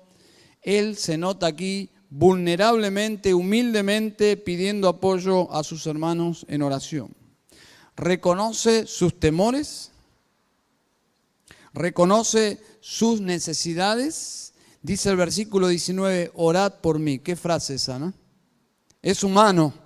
[0.60, 7.23] él se nota aquí vulnerablemente, humildemente, pidiendo apoyo a sus hermanos en oración.
[7.96, 9.90] Reconoce sus temores,
[11.72, 14.52] reconoce sus necesidades.
[14.82, 17.18] Dice el versículo 19, orad por mí.
[17.18, 18.12] ¿Qué frase esa, no?
[19.00, 19.84] Es humano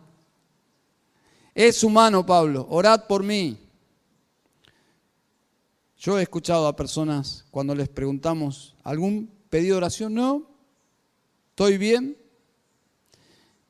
[1.58, 2.68] es humano, Pablo.
[2.70, 3.58] Orad por mí.
[5.98, 10.14] Yo he escuchado a personas cuando les preguntamos, ¿algún pedido de oración?
[10.14, 10.48] No.
[11.50, 12.16] ¿Estoy bien?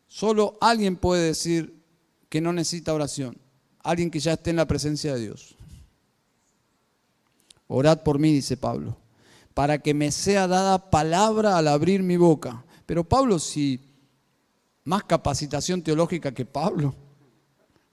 [0.07, 1.83] Solo alguien puede decir
[2.29, 3.39] que no necesita oración.
[3.83, 5.57] Alguien que ya esté en la presencia de Dios.
[7.69, 8.97] Orad por mí, dice Pablo,
[9.55, 12.65] para que me sea dada palabra al abrir mi boca.
[12.87, 13.81] Pero Pablo, si
[14.85, 16.95] más capacitación teológica que Pablo,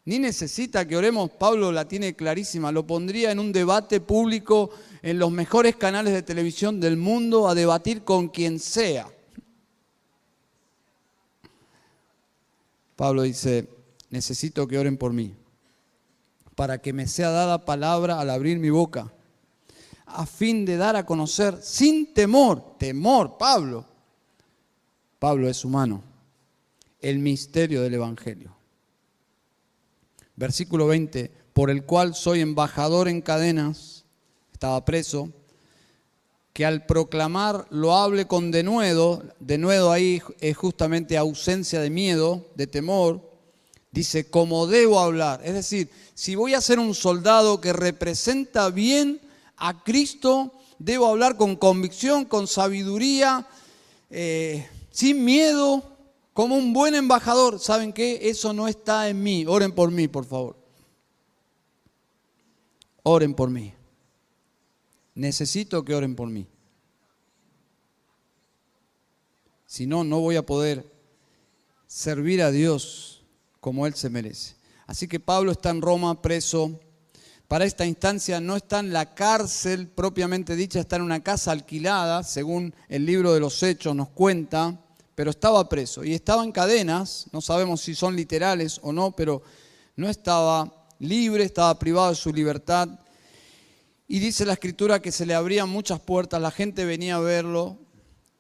[0.06, 4.70] ni necesita que oremos, Pablo la tiene clarísima, lo pondría en un debate público
[5.02, 9.10] en los mejores canales de televisión del mundo a debatir con quien sea.
[12.96, 13.68] Pablo dice,
[14.10, 15.34] necesito que oren por mí,
[16.56, 19.12] para que me sea dada palabra al abrir mi boca,
[20.06, 23.86] a fin de dar a conocer sin temor, temor, Pablo.
[25.20, 26.04] Pablo es humano,
[27.02, 28.56] el misterio del Evangelio
[30.36, 34.06] versículo 20, por el cual soy embajador en cadenas,
[34.52, 35.30] estaba preso,
[36.54, 42.68] que al proclamar lo hable con denuedo, denuedo ahí es justamente ausencia de miedo, de
[42.68, 43.30] temor,
[43.96, 45.42] dice, como debo hablar.
[45.44, 49.22] Es decir, si voy a ser un soldado que representa bien
[49.56, 53.48] a Cristo, debo hablar con convicción, con sabiduría,
[54.10, 55.82] eh, sin miedo,
[56.34, 57.58] como un buen embajador.
[57.60, 58.20] ¿Saben qué?
[58.30, 59.46] Eso no está en mí.
[59.48, 60.58] Oren por mí, por favor.
[63.04, 63.74] Oren por mí.
[65.14, 66.46] Necesito que oren por mí.
[69.66, 70.86] Si no, no voy a poder
[71.88, 73.15] servir a Dios
[73.66, 74.54] como Él se merece.
[74.86, 76.80] Así que Pablo está en Roma preso.
[77.48, 82.22] Para esta instancia no está en la cárcel propiamente dicha, está en una casa alquilada,
[82.22, 84.80] según el libro de los Hechos nos cuenta,
[85.16, 89.42] pero estaba preso y estaba en cadenas, no sabemos si son literales o no, pero
[89.96, 92.88] no estaba libre, estaba privado de su libertad.
[94.08, 97.80] Y dice la escritura que se le abrían muchas puertas, la gente venía a verlo,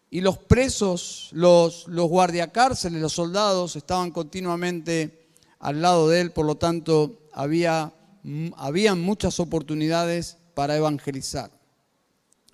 [0.10, 5.28] y los presos, los, los guardiacárceles, los soldados estaban continuamente
[5.60, 7.91] al lado de él, por lo tanto había,
[8.56, 11.52] había muchas oportunidades para evangelizar.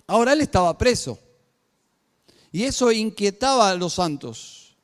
[0.06, 1.18] Ahora él estaba preso
[2.50, 4.76] y eso inquietaba a los santos.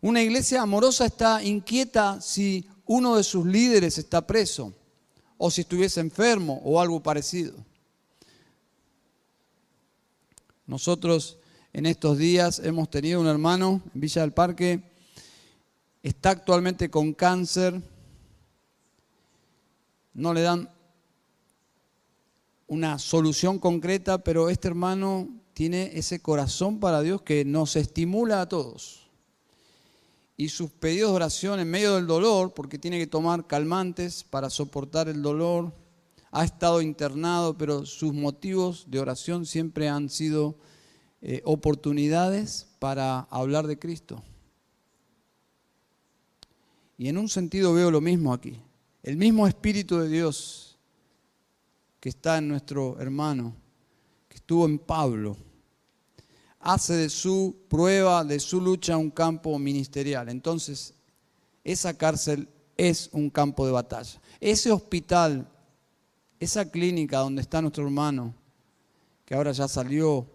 [0.00, 4.72] Una iglesia amorosa está inquieta si uno de sus líderes está preso
[5.36, 7.54] o si estuviese enfermo o algo parecido.
[10.66, 11.38] Nosotros
[11.72, 14.82] en estos días hemos tenido un hermano en Villa del Parque,
[16.02, 17.80] está actualmente con cáncer,
[20.12, 20.68] no le dan
[22.66, 28.48] una solución concreta, pero este hermano tiene ese corazón para Dios que nos estimula a
[28.48, 29.08] todos.
[30.36, 34.50] Y sus pedidos de oración en medio del dolor, porque tiene que tomar calmantes para
[34.50, 35.72] soportar el dolor,
[36.36, 40.58] ha estado internado, pero sus motivos de oración siempre han sido
[41.22, 44.22] eh, oportunidades para hablar de Cristo.
[46.98, 48.60] Y en un sentido veo lo mismo aquí.
[49.02, 50.76] El mismo Espíritu de Dios
[52.00, 53.54] que está en nuestro hermano,
[54.28, 55.38] que estuvo en Pablo,
[56.60, 60.28] hace de su prueba, de su lucha, un campo ministerial.
[60.28, 60.92] Entonces,
[61.64, 62.46] esa cárcel
[62.76, 64.20] es un campo de batalla.
[64.38, 65.50] Ese hospital
[66.38, 68.34] esa clínica donde está nuestro hermano,
[69.24, 70.26] que ahora ya salió,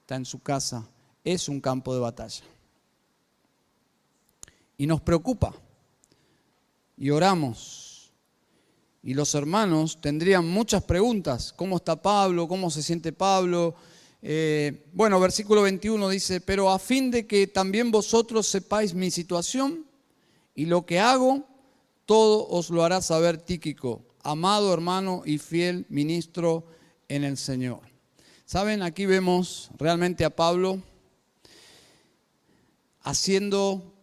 [0.00, 0.88] está en su casa,
[1.24, 2.44] es un campo de batalla.
[4.76, 5.54] Y nos preocupa.
[6.96, 8.12] Y oramos.
[9.02, 11.52] Y los hermanos tendrían muchas preguntas.
[11.52, 12.46] ¿Cómo está Pablo?
[12.46, 13.74] ¿Cómo se siente Pablo?
[14.20, 19.84] Eh, bueno, versículo 21 dice, pero a fin de que también vosotros sepáis mi situación
[20.54, 21.44] y lo que hago,
[22.06, 26.66] todo os lo hará saber Tíquico amado hermano y fiel ministro
[27.08, 27.80] en el Señor.
[28.44, 30.82] Saben, aquí vemos realmente a Pablo
[33.02, 33.94] haciendo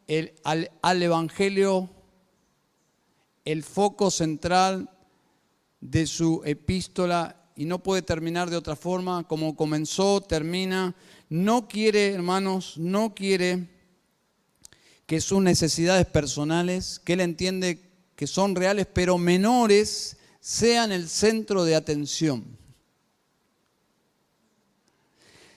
[0.82, 1.90] al Evangelio
[3.46, 4.90] el foco central
[5.82, 10.96] de su epístola y no puede terminar de otra forma, como comenzó, termina.
[11.30, 13.68] No quiere, hermanos, no quiere
[15.06, 17.89] que sus necesidades personales, que él entiende
[18.20, 22.44] que son reales pero menores sean el centro de atención.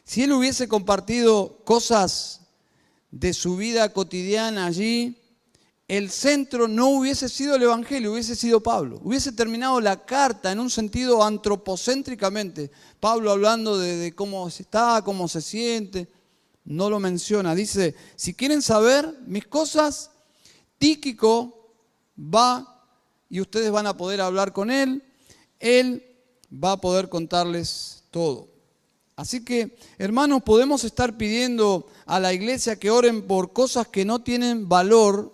[0.05, 2.43] Si él hubiese compartido cosas
[3.11, 5.21] de su vida cotidiana allí,
[5.89, 9.01] el centro no hubiese sido el Evangelio, hubiese sido Pablo.
[9.03, 12.71] Hubiese terminado la carta en un sentido antropocéntricamente.
[13.01, 16.09] Pablo hablando de, de cómo está, cómo se siente.
[16.65, 17.57] No lo menciona.
[17.57, 20.13] Dice, si quieren saber mis cosas,
[20.79, 21.62] Tíquico
[22.19, 22.87] va
[23.29, 25.03] y ustedes van a poder hablar con Él.
[25.59, 26.05] Él
[26.53, 28.49] va a poder contarles todo.
[29.17, 34.23] Así que, hermanos, podemos estar pidiendo a la iglesia que oren por cosas que no
[34.23, 35.33] tienen valor,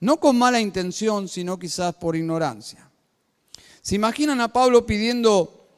[0.00, 2.90] no con mala intención, sino quizás por ignorancia.
[3.82, 5.68] ¿Se imaginan a Pablo pidiendo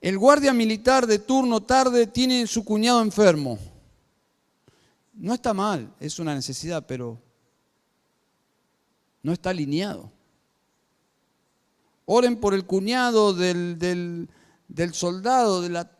[0.00, 3.58] el guardia militar de turno tarde tiene su cuñado enfermo?
[5.20, 7.20] No está mal, es una necesidad, pero
[9.22, 10.10] no está alineado.
[12.06, 15.90] Oren por el cuñado del, del, soldado, de la...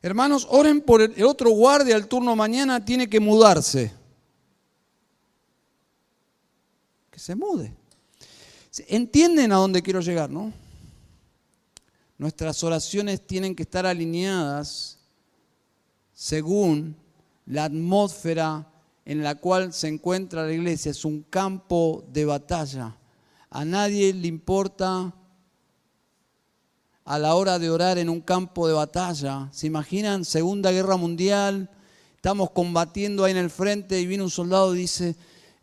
[0.00, 3.92] Hermanos, oren por el otro guardia, el turno mañana tiene que mudarse.
[7.10, 7.74] Que se mude.
[8.86, 10.61] ¿Entienden a dónde quiero llegar, no?
[12.18, 14.98] Nuestras oraciones tienen que estar alineadas
[16.12, 16.96] según
[17.46, 18.68] la atmósfera
[19.04, 20.90] en la cual se encuentra la iglesia.
[20.90, 22.96] Es un campo de batalla.
[23.50, 25.14] A nadie le importa
[27.04, 29.48] a la hora de orar en un campo de batalla.
[29.52, 31.70] ¿Se imaginan Segunda Guerra Mundial?
[32.22, 35.16] estamos combatiendo ahí en el frente y viene un soldado y dice,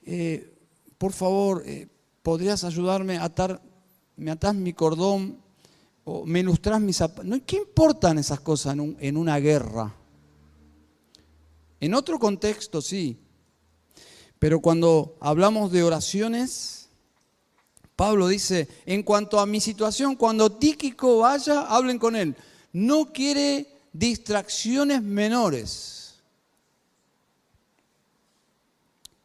[0.04, 0.58] eh,
[0.98, 1.88] por favor, eh,
[2.22, 3.62] ¿podrías ayudarme a atar,
[4.18, 5.38] me atás mi cordón
[6.04, 7.42] o mis zapatos?
[7.46, 9.96] ¿Qué importan esas cosas en una guerra?
[11.80, 13.18] En otro contexto sí,
[14.40, 16.90] pero cuando hablamos de oraciones,
[17.96, 22.36] Pablo dice, en cuanto a mi situación, cuando Tíquico vaya, hablen con él.
[22.72, 26.16] No quiere distracciones menores.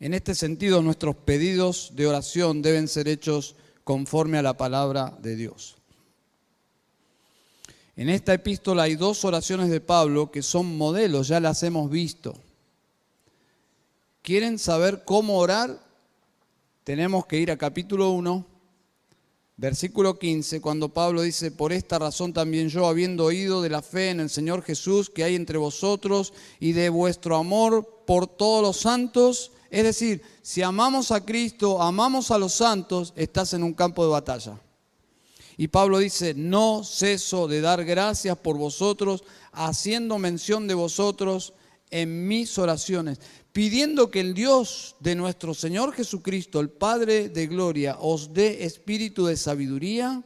[0.00, 3.54] En este sentido, nuestros pedidos de oración deben ser hechos
[3.84, 5.76] conforme a la palabra de Dios.
[7.96, 12.34] En esta epístola hay dos oraciones de Pablo que son modelos, ya las hemos visto.
[14.22, 15.78] ¿Quieren saber cómo orar?
[16.82, 18.44] Tenemos que ir a capítulo 1,
[19.56, 24.10] versículo 15, cuando Pablo dice, por esta razón también yo, habiendo oído de la fe
[24.10, 28.78] en el Señor Jesús que hay entre vosotros y de vuestro amor por todos los
[28.78, 34.04] santos, es decir, si amamos a Cristo, amamos a los santos, estás en un campo
[34.04, 34.60] de batalla.
[35.56, 41.52] Y Pablo dice, no ceso de dar gracias por vosotros, haciendo mención de vosotros
[41.90, 43.20] en mis oraciones,
[43.52, 49.26] pidiendo que el Dios de nuestro Señor Jesucristo, el Padre de Gloria, os dé espíritu
[49.26, 50.24] de sabiduría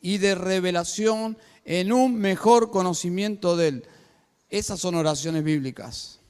[0.00, 1.36] y de revelación
[1.66, 3.88] en un mejor conocimiento de Él.
[4.48, 6.20] Esas son oraciones bíblicas.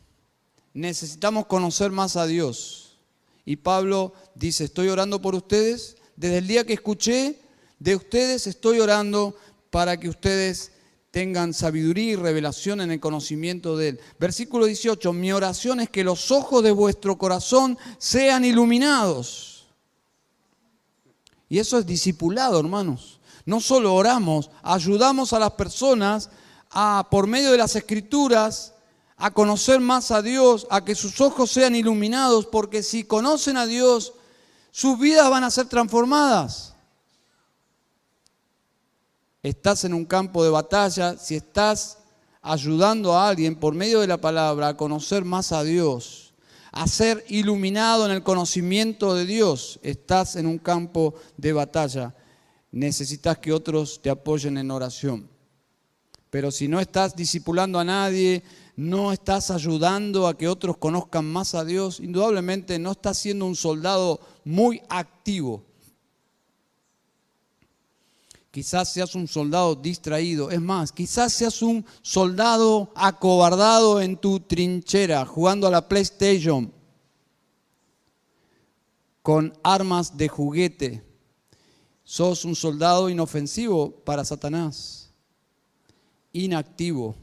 [0.75, 2.99] Necesitamos conocer más a Dios.
[3.45, 5.97] Y Pablo dice, estoy orando por ustedes.
[6.17, 7.39] Desde el día que escuché
[7.79, 9.37] de ustedes, estoy orando
[9.71, 10.73] para que ustedes
[11.11, 14.01] tengan sabiduría y revelación en el conocimiento de Él.
[14.19, 19.67] Versículo 18, mi oración es que los ojos de vuestro corazón sean iluminados.
[21.49, 23.21] Y eso es discipulado, hermanos.
[23.45, 26.31] No solo oramos, ayudamos a las personas
[26.71, 28.75] a, por medio de las escrituras,
[29.17, 33.67] a conocer más a Dios, a que sus ojos sean iluminados, porque si conocen a
[33.67, 34.15] Dios,
[34.71, 36.76] sus vidas van a ser transformadas
[39.49, 41.99] estás en un campo de batalla, si estás
[42.43, 46.35] ayudando a alguien por medio de la palabra a conocer más a Dios,
[46.73, 52.15] a ser iluminado en el conocimiento de Dios, estás en un campo de batalla.
[52.73, 55.31] Necesitas que otros te apoyen en oración.
[56.29, 58.43] Pero si no estás discipulando a nadie,
[58.75, 63.57] no estás ayudando a que otros conozcan más a Dios, indudablemente no estás siendo un
[63.57, 65.65] soldado muy activo
[68.57, 70.51] Quizás seas un soldado distraído.
[70.51, 76.73] Es más, quizás seas un soldado acobardado en tu trinchera, jugando a la PlayStation
[79.21, 81.05] con armas de juguete.
[82.03, 85.13] Sos un soldado inofensivo para Satanás,
[86.33, 87.15] inactivo,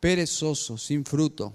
[0.00, 1.52] perezoso, sin fruto.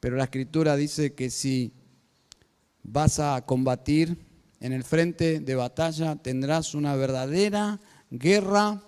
[0.00, 1.72] Pero la escritura dice que si
[2.82, 7.80] vas a combatir, en el frente de batalla tendrás una verdadera
[8.10, 8.82] guerra,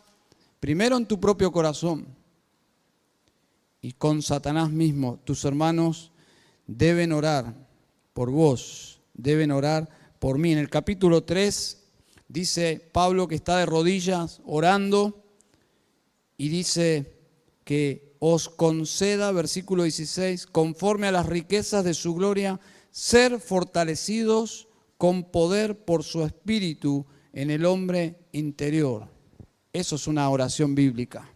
[0.60, 2.06] primero en tu propio corazón
[3.82, 5.20] y con Satanás mismo.
[5.24, 6.12] Tus hermanos
[6.66, 7.54] deben orar
[8.12, 9.88] por vos, deben orar
[10.18, 10.52] por mí.
[10.52, 11.82] En el capítulo 3
[12.28, 15.24] dice Pablo que está de rodillas orando
[16.36, 17.14] y dice
[17.64, 22.60] que os conceda, versículo 16, conforme a las riquezas de su gloria,
[22.90, 24.65] ser fortalecidos
[24.98, 29.08] con poder por su espíritu en el hombre interior.
[29.72, 31.30] Eso es una oración bíblica.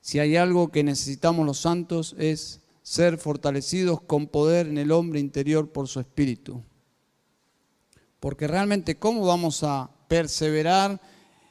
[0.00, 5.20] Si hay algo que necesitamos los santos es ser fortalecidos con poder en el hombre
[5.20, 6.62] interior por su espíritu.
[8.20, 11.00] Porque realmente, ¿cómo vamos a perseverar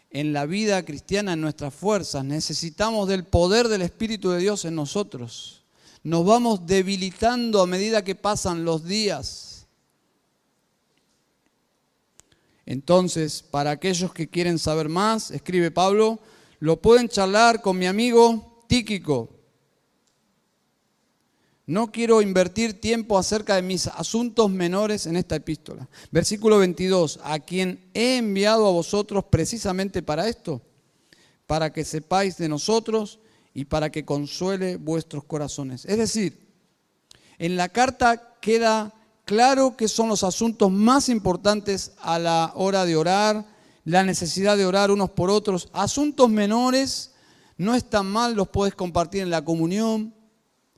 [0.09, 2.25] en la vida cristiana en nuestras fuerzas?
[2.25, 5.65] Necesitamos del poder del Espíritu de Dios en nosotros.
[6.03, 9.46] Nos vamos debilitando a medida que pasan los días
[12.67, 16.19] Entonces, para aquellos que quieren saber más, escribe Pablo,
[16.59, 19.29] lo pueden charlar con mi amigo Tíquico.
[21.65, 25.87] No quiero invertir tiempo acerca de mis asuntos menores en esta epístola.
[26.11, 30.61] Versículo 22, a quien he enviado a vosotros precisamente para esto,
[31.45, 33.19] para que sepáis de nosotros
[33.53, 35.85] y para que consuele vuestros corazones.
[35.85, 36.37] Es decir,
[37.37, 38.93] en la carta queda
[39.27, 43.45] claro que son los asuntos más importantes a la hora de orar,
[43.83, 45.69] la necesidad de orar unos por otros.
[45.73, 47.11] Asuntos menores
[47.57, 50.15] no están mal, los puedes compartir en la comunión.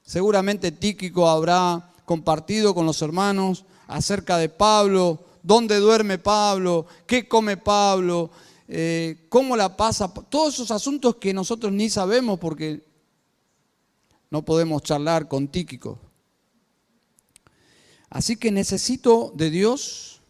[0.02, 7.56] Seguramente Tíquico habrá compartido con los hermanos acerca de Pablo, dónde duerme Pablo, qué come
[7.56, 8.32] Pablo,
[8.68, 12.84] eh, cómo la pasa, todos esos asuntos que nosotros ni sabemos porque
[14.32, 16.09] no podemos charlar con Tíquico.
[18.10, 20.22] Así que necesito de Dios.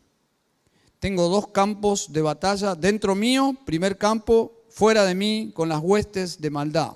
[1.00, 2.76] Tengo dos campos de batalla.
[2.76, 6.96] Dentro mío, primer campo, fuera de mí, con las huestes de maldad.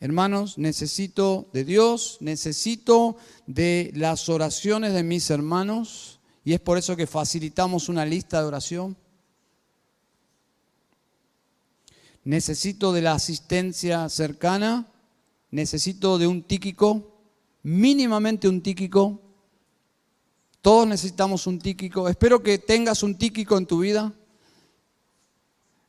[0.00, 3.16] Hermanos, necesito de Dios, necesito
[3.46, 8.46] de las oraciones de mis hermanos y es por eso que facilitamos una lista de
[8.46, 8.96] oración.
[12.24, 14.86] Necesito de la asistencia cercana,
[15.50, 17.09] necesito de un tíquico,
[17.62, 19.20] mínimamente un tíquico.
[20.60, 22.08] Todos necesitamos un tíquico.
[22.08, 24.12] Espero que tengas un tíquico en tu vida.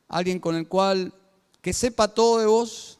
[0.08, 1.12] Alguien con el cual
[1.60, 2.98] que sepa todo de vos.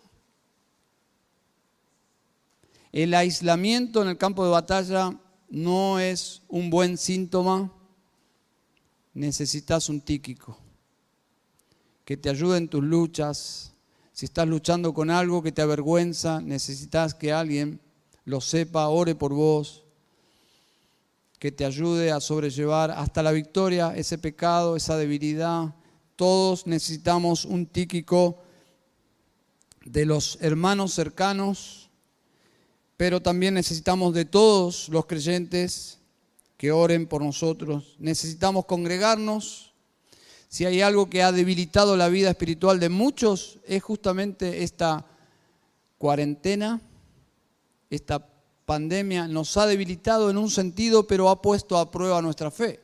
[2.93, 5.19] El aislamiento en el campo de batalla
[5.49, 7.73] no es un buen síntoma.
[9.15, 10.59] Necesitas un tíquico
[12.05, 13.73] que te ayude en tus luchas.
[14.13, 17.81] Si estás luchando con algo que te avergüenza, necesitas que alguien
[18.25, 19.85] lo sepa, ore por vos,
[21.39, 25.75] que te ayude a sobrellevar hasta la victoria ese pecado, esa debilidad.
[26.15, 28.39] Todos necesitamos un tíquico
[29.85, 31.91] de los hermanos cercanos,
[32.97, 35.99] pero también necesitamos de todos los creyentes
[36.57, 37.97] que oren por nosotros.
[37.99, 39.73] Necesitamos congregarnos
[40.53, 45.07] si hay algo que ha debilitado la vida espiritual de muchos, es justamente esta
[45.97, 46.79] cuarentena,
[47.97, 48.27] esta
[48.65, 52.81] pandemia nos ha debilitado en un sentido, pero ha puesto a prueba nuestra fe.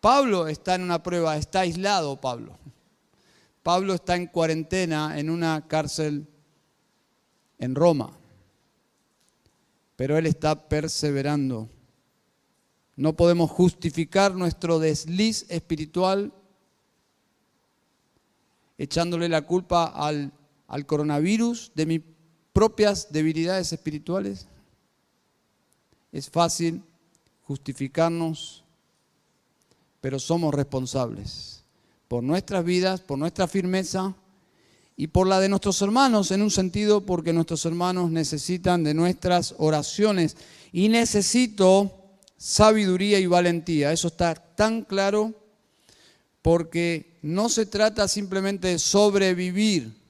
[0.00, 2.58] Pablo está en una prueba, está aislado Pablo.
[3.62, 6.26] Pablo está en cuarentena en una cárcel
[7.58, 8.10] en Roma,
[9.96, 11.68] pero él está perseverando.
[12.96, 16.32] No podemos justificar nuestro desliz espiritual
[18.78, 20.32] echándole la culpa al,
[20.86, 22.00] coronavirus de mis
[22.54, 24.46] propias debilidades espirituales.
[26.10, 26.82] Es fácil
[27.42, 28.64] justificarnos,
[30.00, 31.62] pero somos responsables
[32.08, 34.14] por nuestras vidas, por nuestra firmeza
[34.96, 39.54] y por la de nuestros hermanos, en un sentido porque nuestros hermanos necesitan de nuestras
[39.58, 40.36] oraciones.
[40.72, 41.92] Y necesito
[42.36, 43.92] sabiduría y valentía.
[43.92, 45.34] Eso está tan claro
[46.42, 50.03] porque no se trata simplemente de sobrevivir.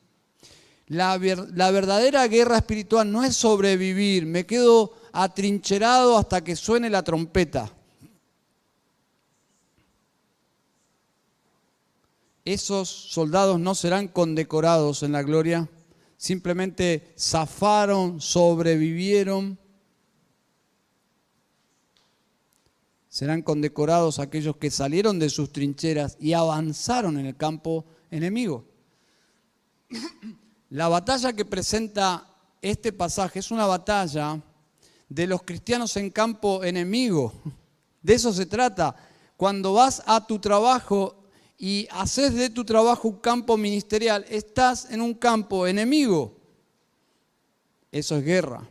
[0.87, 7.73] La, verdadera guerra espiritual no es sobrevivir, me quedo atrincherado hasta que suene la trompeta.
[12.45, 15.69] Esos soldados no serán condecorados en la gloria,
[16.19, 19.59] simplemente zafaron, sobrevivieron
[23.15, 28.67] serán condecorados aquellos que salieron de sus trincheras y avanzaron en el campo enemigo.
[30.71, 32.27] La batalla que presenta
[32.61, 34.41] este pasaje es una batalla
[35.09, 37.33] de los cristianos en campo enemigo.
[38.03, 38.95] De eso se trata.
[39.37, 41.25] Cuando vas a tu trabajo
[41.59, 46.37] y haces de tu trabajo un campo ministerial, estás en un campo enemigo.
[47.93, 48.69] Eso es guerra.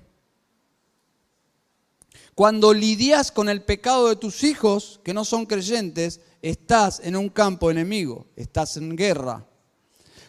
[2.36, 7.30] Cuando lidias con el pecado de tus hijos que no son creyentes, estás en un
[7.30, 9.46] campo enemigo, estás en guerra.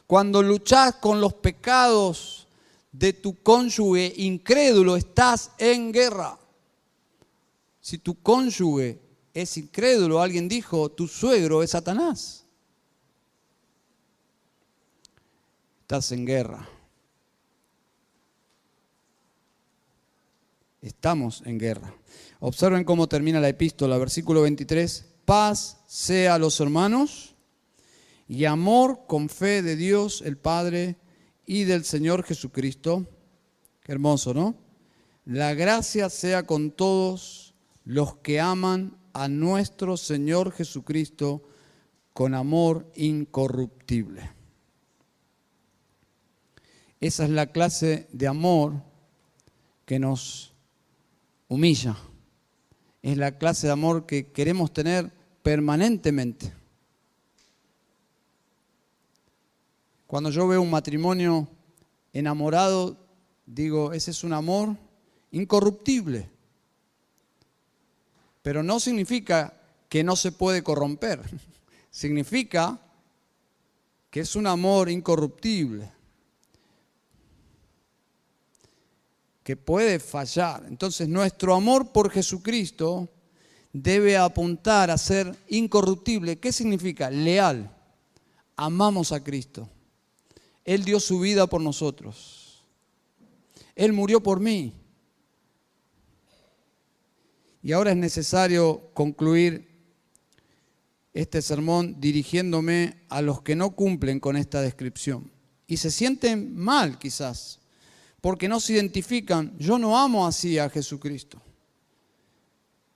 [0.06, 2.46] Cuando luchas con los pecados
[2.92, 6.38] de tu cónyuge incrédulo, estás en guerra.
[7.80, 9.00] Si tu cónyuge
[9.32, 12.44] es incrédulo, alguien dijo, tu suegro es Satanás.
[15.80, 16.68] Estás en guerra.
[20.80, 21.94] Estamos en guerra.
[22.40, 25.06] Observen cómo termina la epístola, versículo 23.
[25.24, 27.33] Paz sea a los hermanos
[28.28, 30.96] y amor con fe de Dios el Padre
[31.46, 33.06] y del Señor Jesucristo.
[33.82, 34.54] Qué hermoso, ¿no?
[35.24, 37.54] La gracia sea con todos
[37.84, 41.42] los que aman a nuestro Señor Jesucristo
[42.12, 44.30] con amor incorruptible.
[47.00, 48.82] Esa es la clase de amor
[49.84, 50.54] que nos
[51.48, 51.96] humilla.
[53.02, 55.12] Es la clase de amor que queremos tener
[55.42, 56.52] permanentemente.
[60.14, 61.48] Cuando yo veo un matrimonio
[62.12, 62.96] enamorado,
[63.46, 64.76] digo, ese es un amor
[65.32, 66.30] incorruptible.
[68.40, 71.20] Pero no significa que no se puede corromper.
[71.90, 72.80] Significa
[74.08, 75.90] que es un amor incorruptible.
[79.42, 80.64] que puede fallar.
[80.68, 83.08] Entonces nuestro amor por Jesucristo
[83.72, 86.38] debe apuntar a ser incorruptible.
[86.38, 87.10] ¿Qué significa?
[87.10, 87.68] Leal.
[88.54, 89.68] Amamos a Cristo.
[90.64, 92.64] Él dio su vida por nosotros.
[93.74, 94.72] Él murió por mí.
[97.62, 99.74] Y ahora es necesario concluir
[101.14, 105.30] este sermón dirigiéndome a los que no cumplen con esta descripción.
[105.66, 107.60] Y se sienten mal quizás,
[108.20, 109.56] porque no se identifican.
[109.58, 111.40] Yo no amo así a Jesucristo.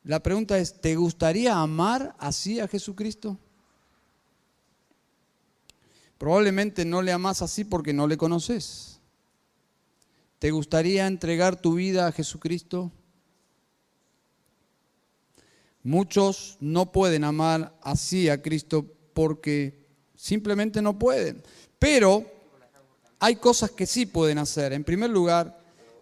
[0.05, 3.39] La pregunta es, ¿te gustaría amar así a Jesucristo?
[6.19, 9.01] Probablemente no le amas así porque no le conoces.
[10.39, 12.93] ¿Te gustaría entregar tu vida a Jesucristo?
[15.83, 21.43] Muchos no pueden amar así a Cristo porque simplemente no pueden.
[21.79, 22.25] Pero
[23.21, 24.73] hay cosas que sí pueden hacer.
[24.73, 25.61] En primer lugar,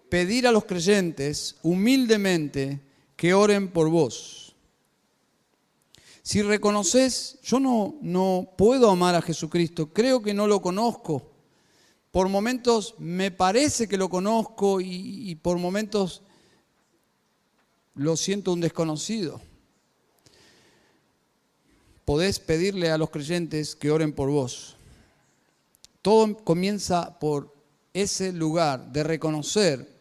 [0.08, 2.80] pedir a los creyentes humildemente
[3.16, 4.45] que oren por vos.
[6.27, 11.31] Si reconoces, yo no, no puedo amar a Jesucristo, creo que no lo conozco.
[12.11, 16.22] Por momentos me parece que lo conozco y, y por momentos
[17.95, 19.41] lo siento un desconocido.
[22.05, 24.77] Podés pedirle a los creyentes que oren por vos.
[26.03, 27.55] Todo comienza por
[27.95, 29.97] ese lugar de reconocer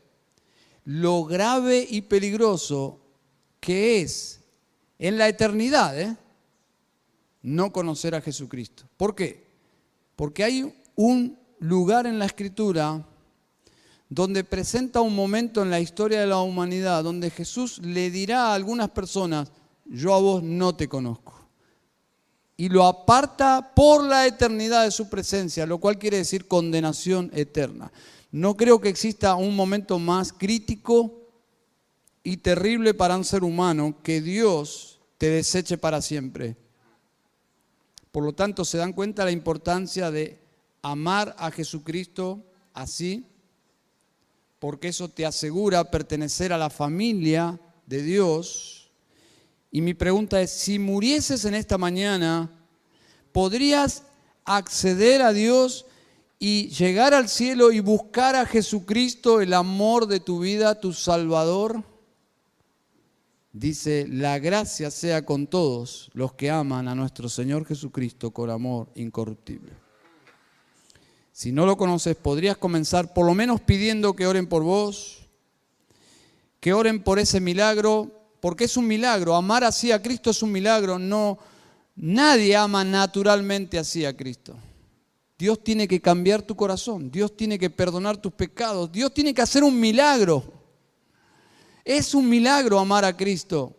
[0.85, 2.99] lo grave y peligroso
[3.59, 4.39] que es
[4.99, 6.15] en la eternidad ¿eh?
[7.41, 8.83] no conocer a Jesucristo.
[8.97, 9.45] ¿Por qué?
[10.15, 13.05] Porque hay un lugar en la escritura
[14.09, 18.53] donde presenta un momento en la historia de la humanidad donde Jesús le dirá a
[18.53, 19.51] algunas personas,
[19.85, 21.33] yo a vos no te conozco.
[22.57, 27.91] Y lo aparta por la eternidad de su presencia, lo cual quiere decir condenación eterna.
[28.31, 31.24] No creo que exista un momento más crítico
[32.25, 36.57] y terrible para un ser humano que Dios te deseche para siempre.
[38.11, 40.39] Por lo tanto, se dan cuenta la importancia de
[40.81, 43.27] amar a Jesucristo así,
[44.57, 48.89] porque eso te asegura pertenecer a la familia de Dios.
[49.69, 52.49] Y mi pregunta es, si murieses en esta mañana,
[53.33, 54.01] ¿podrías
[54.45, 55.85] acceder a Dios
[56.39, 61.83] y llegar al cielo y buscar a Jesucristo, el amor de tu vida, tu Salvador?
[63.55, 68.89] Dice, la gracia sea con todos los que aman a nuestro Señor Jesucristo con amor
[68.95, 69.71] incorruptible.
[71.31, 75.27] Si no lo conoces, podrías comenzar por lo menos pidiendo que oren por vos,
[76.59, 79.35] que oren por ese milagro, porque es un milagro.
[79.35, 80.99] Amar así a Cristo es un milagro.
[80.99, 81.37] No,
[81.95, 84.55] nadie ama naturalmente así a Cristo.
[85.37, 89.41] Dios tiene que cambiar tu corazón, Dios tiene que perdonar tus pecados, Dios tiene que
[89.41, 90.54] hacer un milagro.
[91.85, 93.75] Es un milagro amar a Cristo,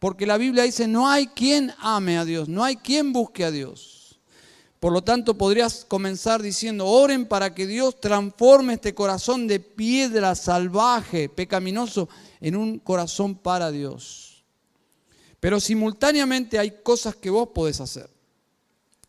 [0.00, 3.52] porque la Biblia dice, no hay quien ame a Dios, no hay quien busque a
[3.52, 4.18] Dios.
[4.80, 10.34] Por lo tanto, podrías comenzar diciendo, oren para que Dios transforme este corazón de piedra
[10.34, 12.08] salvaje, pecaminoso,
[12.40, 14.42] en un corazón para Dios.
[15.38, 18.10] Pero simultáneamente hay cosas que vos podés hacer.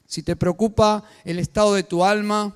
[0.05, 2.55] Si te preocupa el estado de tu alma,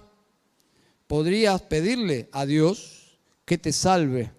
[1.07, 4.32] podrías pedirle a Dios que te salve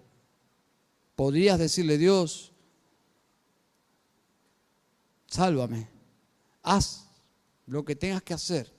[1.17, 2.51] podrías decirle, Dios,
[5.25, 5.89] sálvame,
[6.61, 7.07] haz
[7.65, 8.71] lo que tengas que hacer,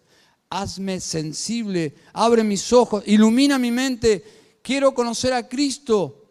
[0.49, 4.25] hazme sensible, abre mis ojos, ilumina mi mente,
[4.63, 6.31] quiero conocer a Cristo,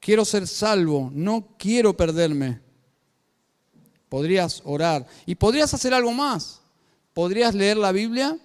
[0.00, 2.60] quiero ser salvo, no quiero perderme.
[4.08, 5.06] Podrías orar.
[5.26, 6.60] Y podrías hacer algo más.
[7.14, 8.36] ¿Podrías leer la Biblia?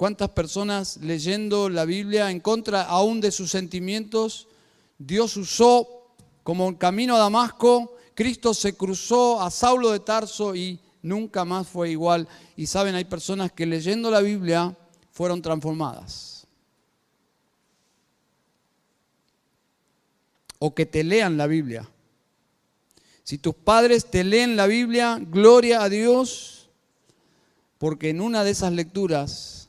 [0.00, 4.48] ¿Cuántas personas leyendo la Biblia en contra aún de sus sentimientos?
[4.96, 11.44] Dios usó como camino a Damasco, Cristo se cruzó a Saulo de Tarso y nunca
[11.44, 12.26] más fue igual.
[12.56, 14.74] Y saben, hay personas que leyendo la Biblia
[15.12, 16.46] fueron transformadas.
[20.60, 21.86] O que te lean la Biblia.
[23.22, 26.70] Si tus padres te leen la Biblia, gloria a Dios,
[27.76, 29.59] porque en una de esas lecturas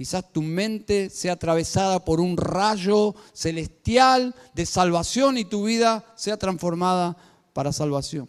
[0.00, 6.38] Quizás tu mente sea atravesada por un rayo celestial de salvación y tu vida sea
[6.38, 7.18] transformada
[7.52, 8.26] para salvación.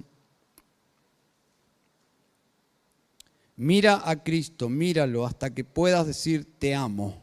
[3.55, 7.15] Mira a Cristo, míralo hasta que puedas decir te amo.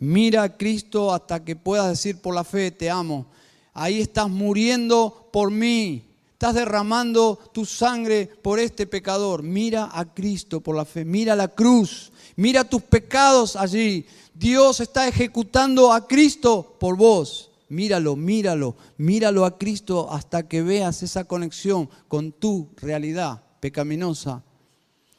[0.00, 3.28] Mira a Cristo hasta que puedas decir por la fe te amo.
[3.72, 6.02] Ahí estás muriendo por mí.
[6.32, 9.44] Estás derramando tu sangre por este pecador.
[9.44, 11.04] Mira a Cristo por la fe.
[11.04, 12.10] Mira la cruz.
[12.36, 14.06] Mira tus pecados allí.
[14.34, 17.50] Dios está ejecutando a Cristo por vos.
[17.68, 24.42] Míralo, míralo, míralo a Cristo hasta que veas esa conexión con tu realidad pecaminosa.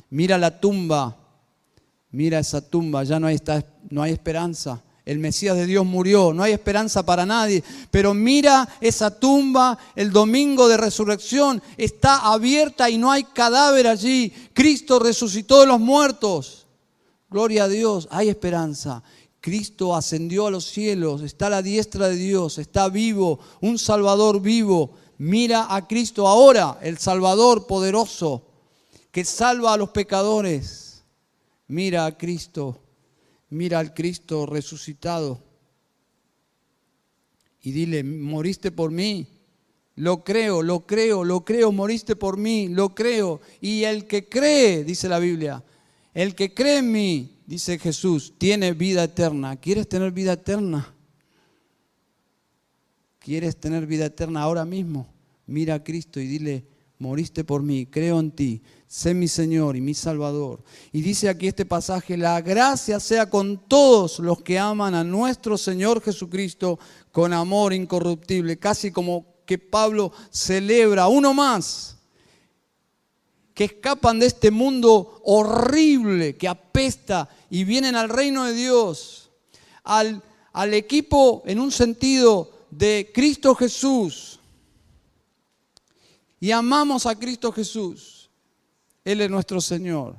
[0.10, 1.18] Mira la tumba
[2.16, 3.38] Mira esa tumba, ya no hay,
[3.90, 4.82] no hay esperanza.
[5.04, 7.62] El Mesías de Dios murió, no hay esperanza para nadie.
[7.92, 14.32] Pero mira esa tumba, el domingo de resurrección está abierta y no hay cadáver allí.
[14.54, 16.65] Cristo resucitó de los muertos.
[17.36, 19.04] Gloria a Dios, hay esperanza.
[19.42, 24.40] Cristo ascendió a los cielos, está a la diestra de Dios, está vivo, un Salvador
[24.40, 24.94] vivo.
[25.18, 28.48] Mira a Cristo ahora, el Salvador poderoso,
[29.12, 31.04] que salva a los pecadores.
[31.68, 32.80] Mira a Cristo,
[33.50, 35.44] mira al Cristo resucitado.
[37.64, 39.28] Y dile, moriste por mí.
[39.96, 43.42] Lo creo, lo creo, lo creo, moriste por mí, lo creo.
[43.60, 45.62] Y el que cree, dice la Biblia,
[46.16, 49.58] el que cree en mí, dice Jesús, tiene vida eterna.
[49.58, 50.96] ¿Quieres tener vida eterna?
[53.20, 55.14] ¿Quieres tener vida eterna ahora mismo?
[55.46, 56.66] Mira a Cristo y dile,
[57.00, 60.64] moriste por mí, creo en ti, sé mi Señor y mi Salvador.
[60.94, 65.58] Y dice aquí este pasaje, la gracia sea con todos los que aman a nuestro
[65.58, 66.80] Señor Jesucristo
[67.12, 71.95] con amor incorruptible, casi como que Pablo celebra uno más
[73.56, 79.32] que escapan de este mundo horrible que apesta y vienen al reino de Dios,
[79.86, 84.42] al, al equipo en un sentido de Cristo Jesús.
[86.42, 88.30] Y amamos a Cristo Jesús.
[89.06, 90.18] Él es nuestro Señor.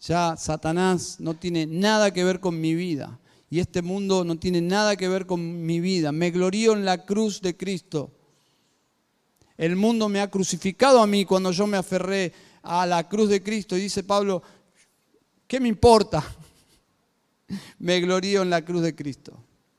[0.00, 3.20] Ya Satanás no tiene nada que ver con mi vida.
[3.50, 6.10] Y este mundo no tiene nada que ver con mi vida.
[6.10, 8.15] Me glorío en la cruz de Cristo.
[9.56, 12.32] El mundo me ha crucificado a mí cuando yo me aferré
[12.62, 13.76] a la cruz de Cristo.
[13.76, 14.42] Y dice Pablo,
[15.46, 16.22] ¿qué me importa?
[17.78, 19.32] Me glorío en la cruz de Cristo.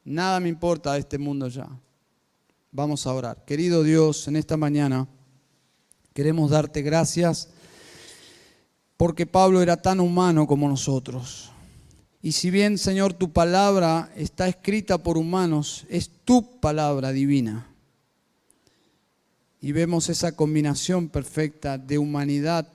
[0.05, 1.67] Nada me importa de este mundo ya.
[2.71, 3.43] Vamos a orar.
[3.43, 5.05] Querido Dios, en esta mañana
[6.13, 7.49] queremos darte gracias
[8.95, 11.51] porque Pablo era tan humano como nosotros.
[12.21, 17.67] Y si bien, Señor, tu palabra está escrita por humanos, es tu palabra divina
[19.62, 22.68] y vemos esa combinación perfecta de humanidad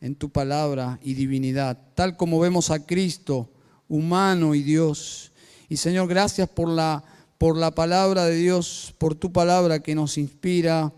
[0.00, 3.50] en tu palabra y divinidad, tal como vemos a Cristo,
[3.88, 5.32] humano y Dios.
[5.68, 7.04] Y Señor, gracias por la,
[7.38, 10.92] por la palabra de Dios, por tu palabra que nos inspira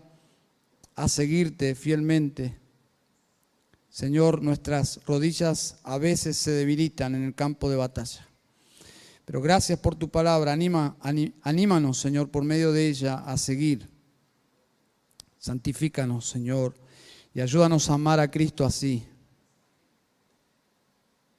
[0.95, 2.57] a seguirte fielmente.
[3.89, 8.27] Señor, nuestras rodillas a veces se debilitan en el campo de batalla.
[9.25, 10.53] Pero gracias por tu palabra.
[10.53, 13.92] Anímanos, Señor, por medio de ella a seguir
[15.43, 16.73] Santifícanos, Señor,
[17.33, 19.05] y ayúdanos a amar a Cristo así,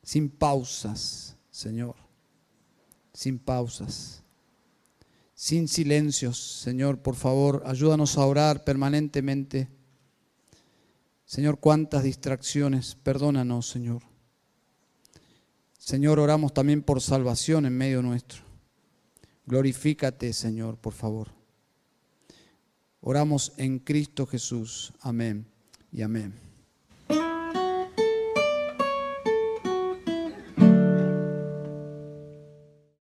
[0.02, 1.96] sin pausas, Señor,
[3.14, 4.22] sin pausas,
[5.34, 9.70] sin silencios, Señor, por favor, ayúdanos a orar permanentemente.
[11.24, 14.02] Señor, cuántas distracciones, perdónanos, Señor.
[15.78, 18.42] Señor, oramos también por salvación en medio nuestro.
[19.46, 21.43] Glorifícate, Señor, por favor.
[23.06, 24.94] Oramos en Cristo Jesús.
[25.02, 25.44] Amén
[25.92, 26.43] y amén.